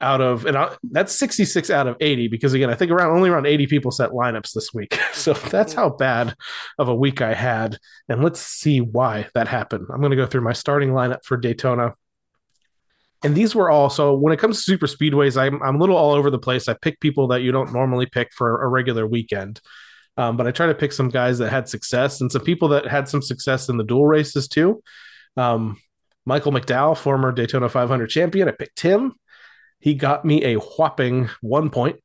[0.00, 3.30] out of and I, that's 66 out of 80 because again I think around only
[3.30, 4.98] around 80 people set lineups this week.
[5.14, 6.34] So that's how bad
[6.78, 7.78] of a week I had
[8.08, 9.86] and let's see why that happened.
[9.90, 11.94] I'm going to go through my starting lineup for Daytona.
[13.22, 15.96] And these were all so when it comes to super speedways I'm I'm a little
[15.96, 16.68] all over the place.
[16.68, 19.60] I pick people that you don't normally pick for a regular weekend.
[20.16, 22.86] Um, but I try to pick some guys that had success and some people that
[22.86, 24.82] had some success in the duel races too.
[25.36, 25.78] Um,
[26.26, 29.14] Michael McDowell, former Daytona 500 champion, I picked him.
[29.84, 31.96] He got me a whopping one point.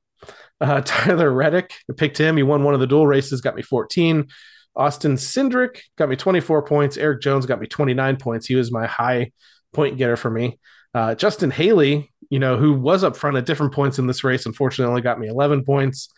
[0.60, 2.36] Uh, Tyler Reddick, picked him.
[2.36, 4.28] He won one of the duel races, got me 14.
[4.76, 6.98] Austin Cindric got me 24 points.
[6.98, 8.48] Erik Jones got me 29 points.
[8.48, 9.32] He was my high
[9.72, 10.60] point getter for me.
[10.94, 14.46] Uh, Justin Haley, you know, who was up front at different points in this race,
[14.46, 16.10] unfortunately only got me 11 points.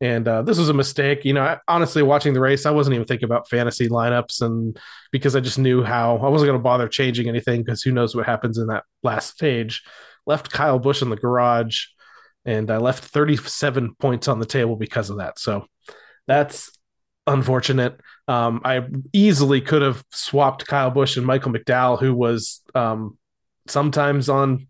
[0.00, 1.24] And uh, this was a mistake.
[1.24, 4.78] You know, I, honestly, watching the race, I wasn't even thinking about fantasy lineups, and
[5.10, 8.14] because I just knew how I wasn't going to bother changing anything because who knows
[8.14, 9.82] what happens in that last stage.
[10.28, 11.86] Left Kyle Busch in the garage,
[12.44, 15.38] and I left 37 points on the table because of that.
[15.38, 15.66] So
[16.26, 16.70] that's
[17.26, 17.98] unfortunate.
[18.28, 23.16] Um, I easily could have swapped Kyle Busch and Michael McDowell, who was um,
[23.66, 24.66] sometimes on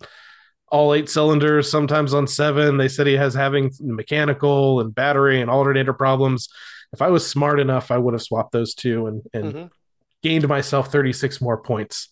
[0.71, 2.77] all eight cylinders, sometimes on seven.
[2.77, 6.49] They said he has having mechanical and battery and alternator problems.
[6.93, 9.71] If I was smart enough, I would have swapped those two and, and Mhm.
[10.23, 12.11] gained myself 36 more points.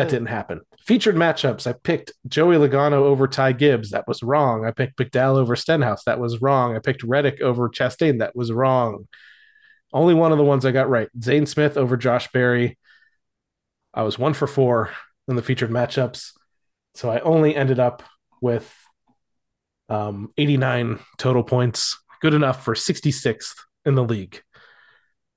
[0.00, 0.60] That didn't happen.
[0.86, 1.66] Featured matchups.
[1.66, 3.90] I picked Joey Logano over Ty Gibbs.
[3.90, 4.64] That was wrong.
[4.64, 6.04] I picked McDowell over Stenhouse.
[6.04, 6.74] That was wrong.
[6.74, 8.20] I picked Reddick over Chastain.
[8.20, 9.06] That was wrong.
[9.92, 11.08] Only one of the ones I got right.
[11.22, 12.78] Zane Smith over Josh Berry.
[13.92, 14.90] I was one for four
[15.28, 16.30] in the featured matchups.
[16.94, 18.02] So I only ended up
[18.40, 18.74] with
[19.90, 24.40] um, 89 total points, good enough for 66th in the league.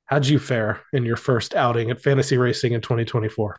[0.06, 3.58] How'd you fare in your first outing at fantasy racing in 2024?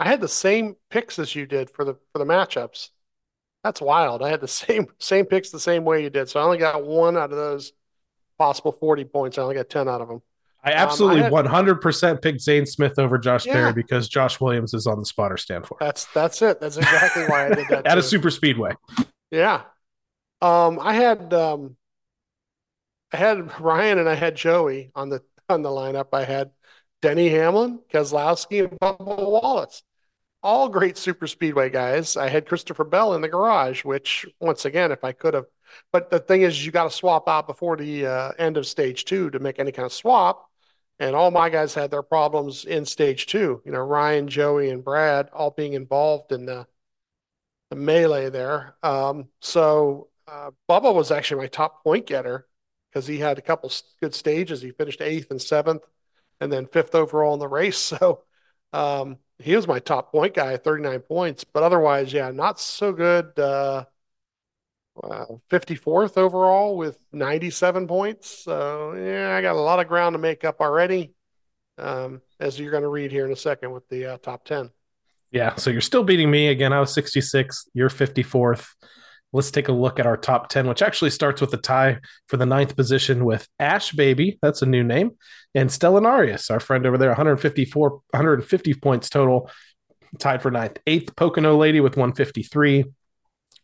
[0.00, 2.88] I had the same picks as you did for the for the matchups.
[3.62, 4.22] That's wild.
[4.22, 6.28] I had the same same picks the same way you did.
[6.28, 7.72] So I only got one out of those
[8.38, 9.36] possible 40 points.
[9.38, 10.22] I only got 10 out of them.
[10.64, 13.54] I absolutely I had- 100% picked Zane Smith over Josh Yeah.
[13.54, 15.76] Berry because Josh Williams is on the spotter stand for.
[15.80, 16.60] That's that's it.
[16.60, 17.86] That's exactly why I did that.
[17.86, 18.72] At a super speedway.
[19.30, 19.62] Yeah.
[20.42, 21.76] Um, I had um,
[23.12, 26.08] I had Ryan and I had Joey on the on the lineup.
[26.12, 26.50] I had
[27.02, 28.98] Denny Hamlin, Keselowski, and Bubba
[29.30, 29.82] Wallace.
[30.42, 32.16] All great super speedway guys.
[32.16, 35.44] I had Christopher Bell in the garage, which once again, if I could have,
[35.92, 39.04] but the thing is, you got to swap out before the uh, end of stage
[39.04, 40.46] two to make any kind of swap.
[40.98, 43.62] And all my guys had their problems in stage two.
[43.64, 46.66] You know, Ryan, Joey, and Brad all being involved in the
[47.70, 48.76] the melee there.
[48.82, 52.46] Um, so uh, Bubba was actually my top point getter
[52.90, 53.70] because he had a couple
[54.00, 54.62] good stages.
[54.62, 55.82] He finished eighth and seventh,
[56.40, 57.92] and then fifth overall in the race.
[58.00, 58.24] So
[58.72, 61.44] um, he was my top point guy, 39 points.
[61.44, 63.38] But otherwise, yeah, not so good.
[63.38, 63.84] Uh,
[64.94, 68.28] wow, 54th overall with 97 points.
[68.44, 71.14] So yeah, I got a lot of ground to make up already.
[71.78, 74.70] Um, as you're going to read here in a second with the uh, top 10.
[75.30, 76.72] Yeah, so you're still beating me again.
[76.72, 78.66] I was 66th, you're 54th.
[79.32, 82.36] Let's take a look at our top 10, which actually starts with a tie for
[82.36, 84.38] the ninth position with Ash Baby.
[84.42, 85.12] That's a new name.
[85.54, 89.50] And Stellanarius, our friend over there, 154, 150 points total,
[90.18, 90.78] tied for ninth.
[90.86, 92.84] Eighth, Pocono Lady with 153.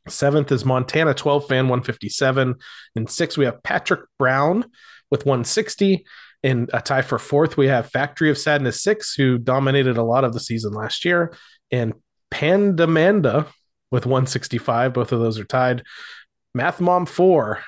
[0.09, 2.55] Seventh is Montana 12 fan 157.
[2.95, 4.65] And six, we have Patrick Brown
[5.11, 6.05] with 160.
[6.43, 10.23] In a tie for fourth, we have Factory of Sadness 6, who dominated a lot
[10.23, 11.35] of the season last year,
[11.73, 11.95] and
[12.31, 13.47] Pandamanda
[13.91, 14.93] with 165.
[14.93, 15.83] Both of those are tied.
[16.55, 17.61] Math Mom 4,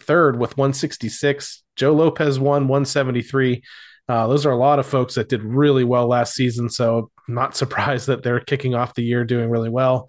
[0.00, 1.62] third with 166.
[1.76, 3.62] Joe Lopez 1, 173.
[4.08, 7.56] Uh, those are a lot of folks that did really well last season, so not
[7.56, 10.08] surprised that they're kicking off the year doing really well.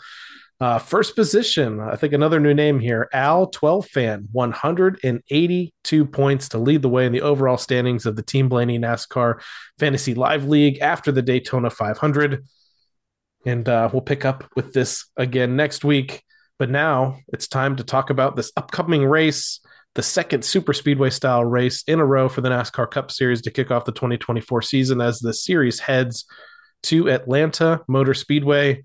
[0.62, 6.58] Uh, first position, I think another new name here, Al 12 fan, 182 points to
[6.58, 9.42] lead the way in the overall standings of the Team Blaney NASCAR
[9.80, 12.46] Fantasy Live League after the Daytona 500.
[13.46, 16.24] And uh, we'll pick up with this again next week.
[16.58, 19.60] But now it's time to talk about this upcoming race,
[19.94, 23.52] the second super speedway style race in a row for the NASCAR Cup Series to
[23.52, 26.26] kick off the 2024 season as the series heads
[26.84, 28.84] to Atlanta Motor Speedway.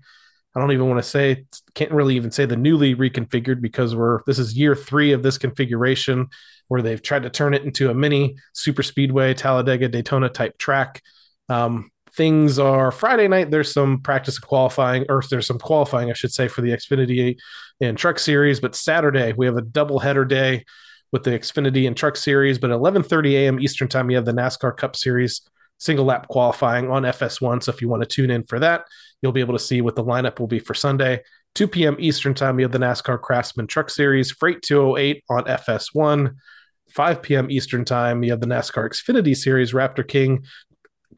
[0.53, 1.45] I don't even want to say
[1.75, 5.37] can't really even say the newly reconfigured because we're this is year three of this
[5.37, 6.27] configuration
[6.67, 11.01] where they've tried to turn it into a mini super speedway Talladega Daytona type track.
[11.47, 13.51] Um, things are Friday night.
[13.51, 17.37] There's some practice qualifying, or there's some qualifying, I should say, for the Xfinity
[17.79, 18.59] and Truck Series.
[18.59, 20.65] But Saturday we have a double header day
[21.11, 22.57] with the Xfinity and Truck Series.
[22.57, 23.59] But 11:30 a.m.
[23.59, 25.41] Eastern time, you have the NASCAR Cup Series
[25.77, 27.63] single lap qualifying on FS1.
[27.63, 28.85] So if you want to tune in for that,
[29.21, 31.21] you'll be able to see what the lineup will be for Sunday.
[31.55, 31.97] 2 p.m.
[31.99, 36.35] Eastern time, you have the NASCAR Craftsman Truck Series, Freight 208 on FS1.
[36.91, 37.49] 5 p.m.
[37.49, 40.43] Eastern time, you have the NASCAR Xfinity Series, Raptor King,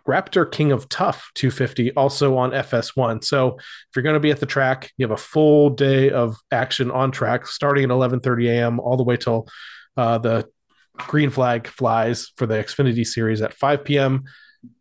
[0.08, 3.24] Raptor King of Tough 250, also on FS1.
[3.24, 6.36] So if you're going to be at the track, you have a full day of
[6.52, 8.80] action on track, starting at 11:30 a.m.
[8.80, 9.48] all the way till
[9.98, 10.48] uh, the
[10.98, 14.24] green flag flies for the Xfinity Series at 5 p.m.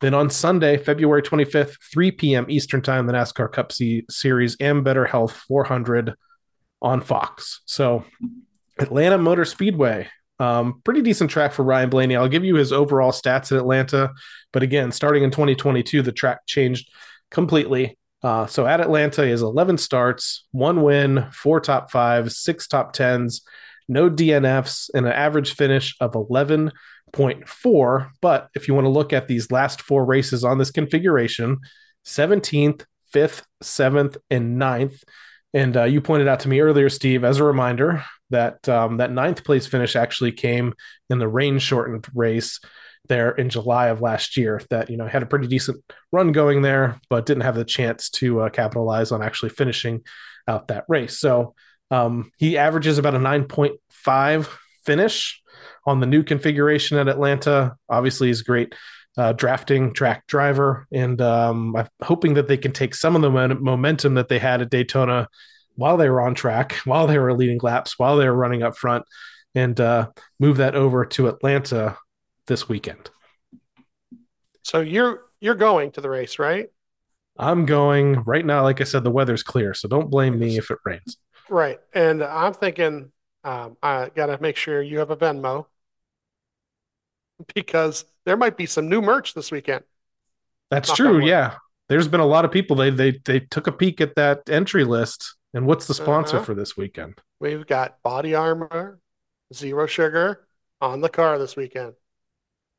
[0.01, 2.47] Then on Sunday, February 25th, 3 p.m.
[2.49, 6.15] Eastern Time, the NASCAR Cup C- Series Ambetter Health 400
[6.81, 7.63] on Fox.
[7.65, 8.05] So,
[8.79, 10.09] Atlanta Motor Speedway,
[10.43, 12.17] um, pretty decent track for Ryan Blaney.
[12.17, 14.11] I'll give you his overall stats in Atlanta,
[14.53, 16.91] but again, starting in 2022, the track changed
[17.31, 17.97] completely.
[18.25, 23.43] Uh, so at Atlanta is 11 starts, one win, four top fives, six top tens,
[23.89, 28.11] no DNFs, and an average finish of 11.4.
[28.21, 31.59] But if you want to look at these last four races on this configuration
[32.05, 32.85] 17th,
[33.15, 35.05] 5th, 7th, and 9th.
[35.55, 38.03] And uh, you pointed out to me earlier, Steve, as a reminder,
[38.33, 40.75] that um, that ninth place finish actually came
[41.09, 42.61] in the rain shortened race.
[43.09, 46.63] there in July of last year that you know had a pretty decent run going
[46.63, 50.03] there, but didn't have the chance to uh, capitalize on actually finishing
[50.49, 51.19] out that race.
[51.19, 51.55] So
[51.91, 54.49] um, he averages about a 9.5
[54.85, 55.41] finish
[55.87, 57.77] on the new configuration at Atlanta.
[57.89, 58.75] Obviously, he's great
[59.17, 63.31] uh, drafting track driver, and um, I'm hoping that they can take some of the
[63.31, 65.29] momentum that they had at Daytona
[65.77, 68.77] while they were on track, while they were leading laps, while they were running up
[68.77, 69.05] front,
[69.55, 70.09] and uh,
[70.41, 71.97] move that over to Atlanta
[72.47, 73.11] this weekend.
[74.63, 76.69] So you're you're going to the race, right?
[77.39, 78.63] I'm going right now.
[78.63, 81.19] Like I said, the weather's clear, so don't blame me if it rains.
[81.49, 83.11] Right, and I'm thinking
[83.45, 85.67] um, I got to make sure you have a Venmo
[87.55, 89.85] because there might be some new merch this weekend.
[90.71, 91.25] That's Knock true.
[91.25, 91.57] Yeah,
[91.89, 92.77] there's been a lot of people.
[92.77, 95.37] They they they took a peek at that entry list.
[95.55, 96.45] And what's the sponsor uh-huh.
[96.47, 97.21] for this weekend?
[97.41, 99.01] We've got Body Armor,
[99.53, 100.47] Zero Sugar
[100.81, 101.95] on the car this weekend.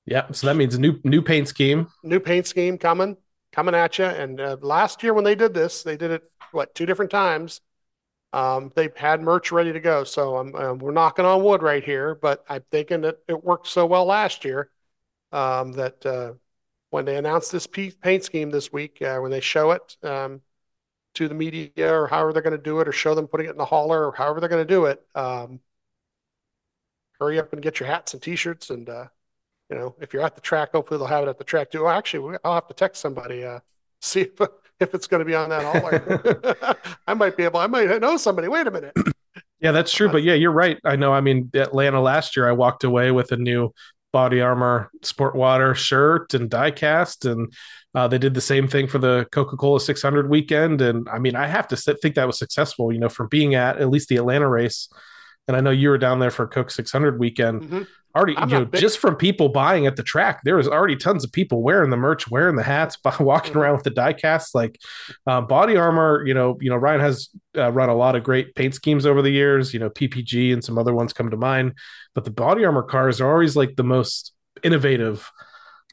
[0.05, 1.87] Yeah, so that means new new paint scheme.
[2.03, 3.15] New paint scheme coming
[3.53, 4.05] coming at you.
[4.05, 7.61] And uh, last year when they did this, they did it what two different times.
[8.33, 10.03] Um, they had merch ready to go.
[10.03, 13.67] So I'm, um, we're knocking on wood right here, but I'm thinking that it worked
[13.67, 14.71] so well last year
[15.31, 16.33] um, that uh,
[16.89, 20.41] when they announce this paint scheme this week, uh, when they show it um,
[21.15, 23.51] to the media or however they're going to do it, or show them putting it
[23.51, 25.59] in the hauler or however they're going to do it, um,
[27.19, 29.07] hurry up and get your hats and t-shirts and uh,
[29.69, 31.87] you know, if you're at the track, hopefully they'll have it at the track too.
[31.87, 33.59] Actually, I'll have to text somebody, uh,
[34.01, 34.39] see if,
[34.79, 36.77] if it's going to be on that hauler.
[37.07, 38.47] I might be able, I might know somebody.
[38.47, 38.95] Wait a minute.
[39.59, 40.09] Yeah, that's true.
[40.09, 40.77] But yeah, you're right.
[40.83, 41.13] I know.
[41.13, 43.73] I mean, Atlanta last year, I walked away with a new
[44.13, 47.51] body armor sport water shirt and diecast and
[47.95, 50.81] uh, they did the same thing for the coca-cola 600 weekend.
[50.81, 53.79] And i mean i have to think that was successful you know from being at
[53.79, 54.87] at least the atlanta race
[55.47, 57.61] and i know you were down there for coke 600 weekend.
[57.61, 57.81] Mm-hmm.
[58.15, 58.79] Already I'm you know big...
[58.79, 61.97] just from people buying at the track there was already tons of people wearing the
[61.97, 63.59] merch wearing the hats walking mm-hmm.
[63.59, 64.53] around with the die casts.
[64.53, 64.79] Like
[65.25, 68.53] uh, body armor you know you know ryan has uh, run a lot of great
[68.53, 71.73] paint schemes over the years you know ppg and some other ones come to mind.
[72.13, 74.31] But the body armor cars are always like the most
[74.63, 75.31] innovative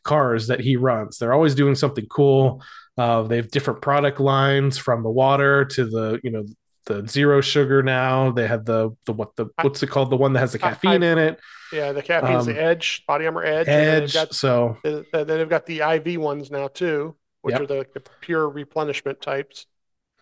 [0.05, 1.19] cars that he runs.
[1.19, 2.63] They're always doing something cool.
[2.99, 6.45] Uh, they have different product lines from the water to the you know
[6.91, 8.31] the zero sugar now.
[8.31, 10.11] They have the the what the what's it called?
[10.11, 11.41] The one that has the caffeine I, I, in it.
[11.73, 13.69] Yeah, the caffeine is um, the Edge Body Armor Edge.
[13.69, 14.15] Edge.
[14.15, 17.63] Got, so then they've got the IV ones now too, which yep.
[17.63, 19.67] are the, the, pure replenishment types.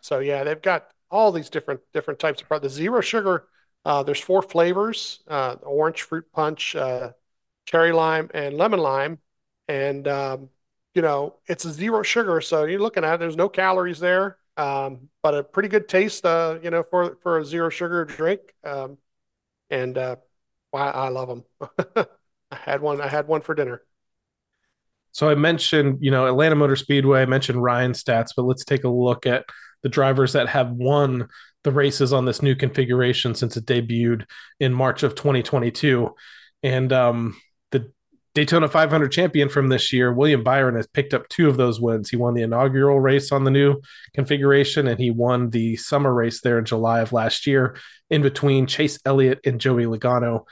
[0.01, 2.75] So yeah, they've got all these different different types of products.
[2.75, 3.47] The zero sugar.
[3.85, 7.12] Uh, there's four flavors: uh, orange fruit punch, uh,
[7.64, 9.19] cherry lime, and lemon lime.
[9.69, 10.51] And um,
[10.95, 13.21] you know, it's a zero sugar, so you're looking at it.
[13.21, 17.38] There's no calories there um, but a pretty good taste, uh, you know, for for
[17.38, 18.40] a zero sugar drink.
[18.64, 18.98] Um,
[19.70, 20.16] and uh,
[20.74, 21.44] I, I love them.
[22.50, 23.00] I had one.
[23.00, 23.82] I had one for dinner.
[25.12, 27.22] So I mentioned, you know, Atlanta Motor Speedway.
[27.22, 29.46] I mentioned Ryan stats, but let's take a look at
[29.82, 31.28] the drivers that have won
[31.64, 34.24] the races on this new configuration since it debuted
[34.61, 36.14] in March of 2022.
[36.62, 37.36] And um,
[38.35, 42.11] Daytona 500 champion from this year, William Byron has picked up two of those wins.
[42.11, 43.81] He won the inaugural race on the new
[44.14, 47.76] configuration, and he won the summer race there in July of last year.
[48.11, 50.45] In between, Chase Elliott and Joey Logano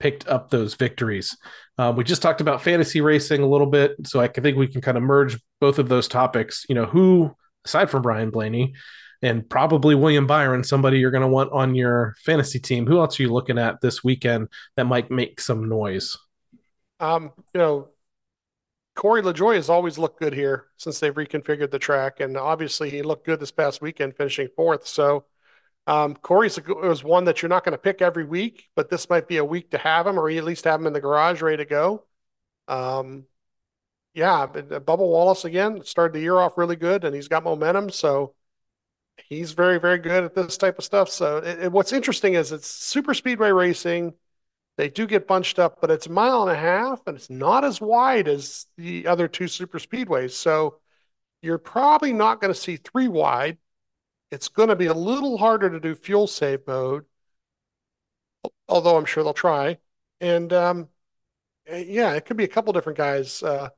[0.00, 1.36] picked up those victories.
[1.78, 4.80] Um, we just talked about fantasy racing a little bit, so I think we can
[4.80, 6.64] kind of merge both of those topics.
[6.68, 8.74] You know, who aside from Ryan Blaney
[9.22, 12.86] and probably William Byron, somebody you're going to want on your fantasy team.
[12.86, 16.16] Who else are you looking at this weekend that might make some noise?
[17.00, 17.88] Um, you know,
[18.94, 23.02] Corey LaJoie has always looked good here since they've reconfigured the track, and obviously he
[23.02, 24.86] looked good this past weekend, finishing fourth.
[24.86, 25.24] So
[25.86, 29.26] um, Corey's was one that you're not going to pick every week, but this might
[29.28, 31.58] be a week to have him, or at least have him in the garage ready
[31.58, 32.04] to go.
[32.68, 33.24] Um,
[34.14, 37.90] yeah, Bubba Wallace again started the year off really good, and he's got momentum.
[37.90, 38.34] So
[39.28, 41.08] he's very, very good at this type of stuff.
[41.08, 44.14] So it, it, what's interesting is it's super speedway racing
[44.76, 47.64] they do get bunched up, but it's a mile and a half and it's not
[47.64, 50.32] as wide as the other two super speedways.
[50.32, 50.78] So
[51.42, 53.58] you're probably not going to see three wide.
[54.30, 57.04] It's going to be a little harder to do fuel save mode,
[58.68, 59.78] although I'm sure they'll try.
[60.20, 60.88] And um,
[61.68, 63.42] yeah, it could be a couple different guys.
[63.42, 63.68] Uh,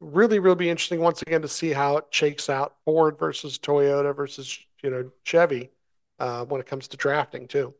[0.00, 4.14] really, really be interesting once again to see how it shakes out Ford versus Toyota
[4.14, 5.70] versus you know Chevy
[6.18, 7.74] uh, when it comes to drafting too.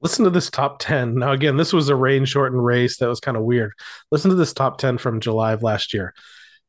[0.00, 1.16] Listen to this top 10.
[1.16, 3.72] Now, again, this was a rain shortened race that was kind of weird.
[4.10, 6.14] Listen to this top 10 from July of last year.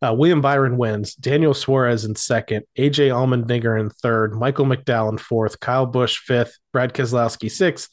[0.02, 5.18] Uh, William Byron wins, Daniel Suarez in second, AJ Allmendinger in third, Michael McDowell in
[5.18, 7.90] fourth, Kyle Busch fifth, Brad Keselowski sixth,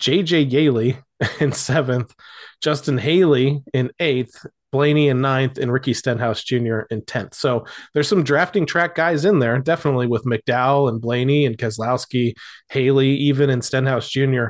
[0.00, 0.98] JJ Yeley
[1.40, 2.12] in seventh,
[2.60, 6.80] Justin Haley in eighth, Blaney in ninth, and Ricky Stenhouse Jr.
[6.90, 7.34] in 10th.
[7.34, 12.34] So there's some drafting track guys in there, definitely with McDowell and Blaney and Keselowski,
[12.70, 14.46] Haley, even and Stenhouse Jr.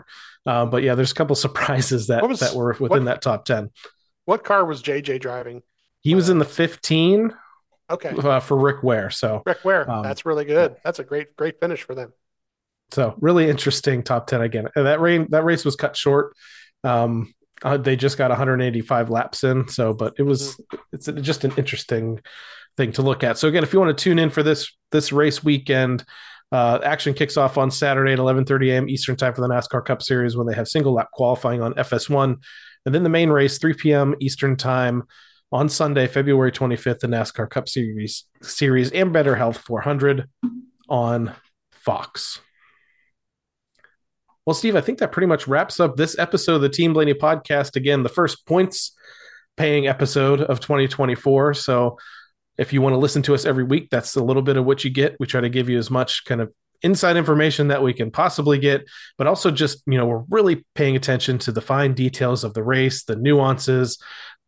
[0.47, 3.45] Uh, but yeah, there's a couple surprises that, was, that were within what, that top
[3.45, 3.71] 10.
[4.25, 5.63] What car was JJ driving?
[6.01, 7.31] He was in the 15
[7.91, 8.09] okay.
[8.09, 9.11] uh, for Rick Ware.
[9.11, 10.77] So Rick Ware, um, that's really good.
[10.83, 12.15] That's a great, great finish for them.
[12.93, 14.69] So really interesting top 10 again.
[14.75, 16.35] And that rain, that race was cut short.
[16.83, 17.35] Um,
[17.65, 19.67] uh, they just got 185 laps in.
[19.69, 20.77] So, but it was, mm-hmm.
[20.93, 22.21] it's just an interesting
[22.77, 23.39] thing to look at.
[23.39, 26.05] So again, if you want to tune in for this, this race weekend,
[26.53, 28.89] uh, action kicks off on Saturday at 11:30 a.m.
[28.89, 32.37] Eastern time for the NASCAR Cup Series when they have single lap qualifying on FS1,
[32.87, 34.15] and then the main race 3 p.m.
[34.21, 35.03] Eastern time
[35.51, 40.29] on Sunday, February 25th, the NASCAR Cup Series Series Ambetter Health 400
[40.89, 41.33] on
[41.73, 42.41] Fox.
[44.47, 47.15] Well, Steve, I think that pretty much wraps up this episode of the Team Blaney
[47.15, 47.77] podcast.
[47.77, 48.95] Again, the first points
[49.57, 51.55] paying episode of 2024.
[51.55, 51.97] So
[52.59, 54.85] if you want to listen to us every week, that's a little bit of what
[54.85, 55.17] you get.
[55.19, 58.59] We try to give you as much kind of inside information that we can possibly
[58.59, 58.85] get,
[59.17, 62.63] but also just, you know, we're really paying attention to the fine details of the
[62.63, 63.99] race, the nuances,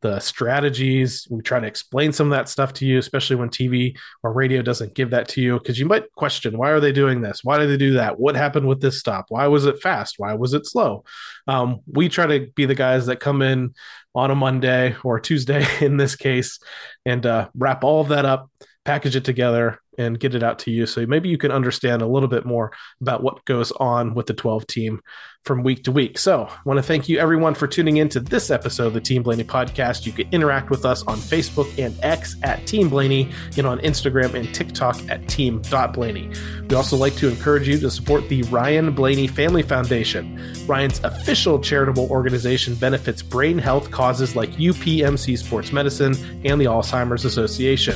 [0.03, 1.27] the strategies.
[1.31, 4.63] We try to explain some of that stuff to you, especially when TV or radio
[4.63, 7.43] doesn't give that to you, because you might question why are they doing this?
[7.43, 8.19] Why did they do that?
[8.19, 9.27] What happened with this stop?
[9.29, 10.17] Why was it fast?
[10.19, 11.05] Why was it slow?
[11.47, 13.75] Um, we try to be the guys that come in
[14.15, 16.59] on a Monday or Tuesday in this case
[17.05, 18.51] and uh, wrap all of that up,
[18.85, 20.87] package it together, and get it out to you.
[20.87, 24.35] So maybe you can understand a little bit more about what goes on with the
[24.35, 25.01] 12 team
[25.47, 26.19] from week to week.
[26.19, 29.01] So I want to thank you everyone for tuning in to this episode of the
[29.01, 30.05] Team Blaney podcast.
[30.05, 34.35] You can interact with us on Facebook and X at Team Blaney and on Instagram
[34.35, 36.33] and TikTok at Team.Blaney.
[36.69, 40.37] We also like to encourage you to support the Ryan Blaney Family Foundation.
[40.67, 47.25] Ryan's official charitable organization benefits brain health causes like UPMC Sports Medicine and the Alzheimer's
[47.25, 47.95] Association.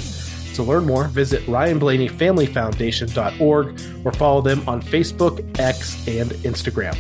[0.54, 6.96] To learn more, visit ryanblaneyfamilyfoundation.org or follow them on Facebook, X, and Instagram.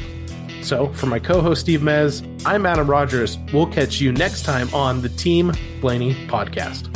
[0.62, 3.38] So, for my co host Steve Mez, I'm Adam Rogers.
[3.52, 6.86] We'll catch you next time on the Team Blaney podcast.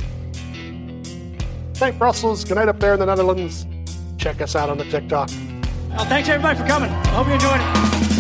[1.75, 2.45] Thank Brussels.
[2.45, 3.67] Good night up there in the Netherlands.
[4.17, 5.29] Check us out on the TikTok.
[5.91, 6.91] Well, thanks everybody for coming.
[6.91, 8.14] I hope you enjoyed it.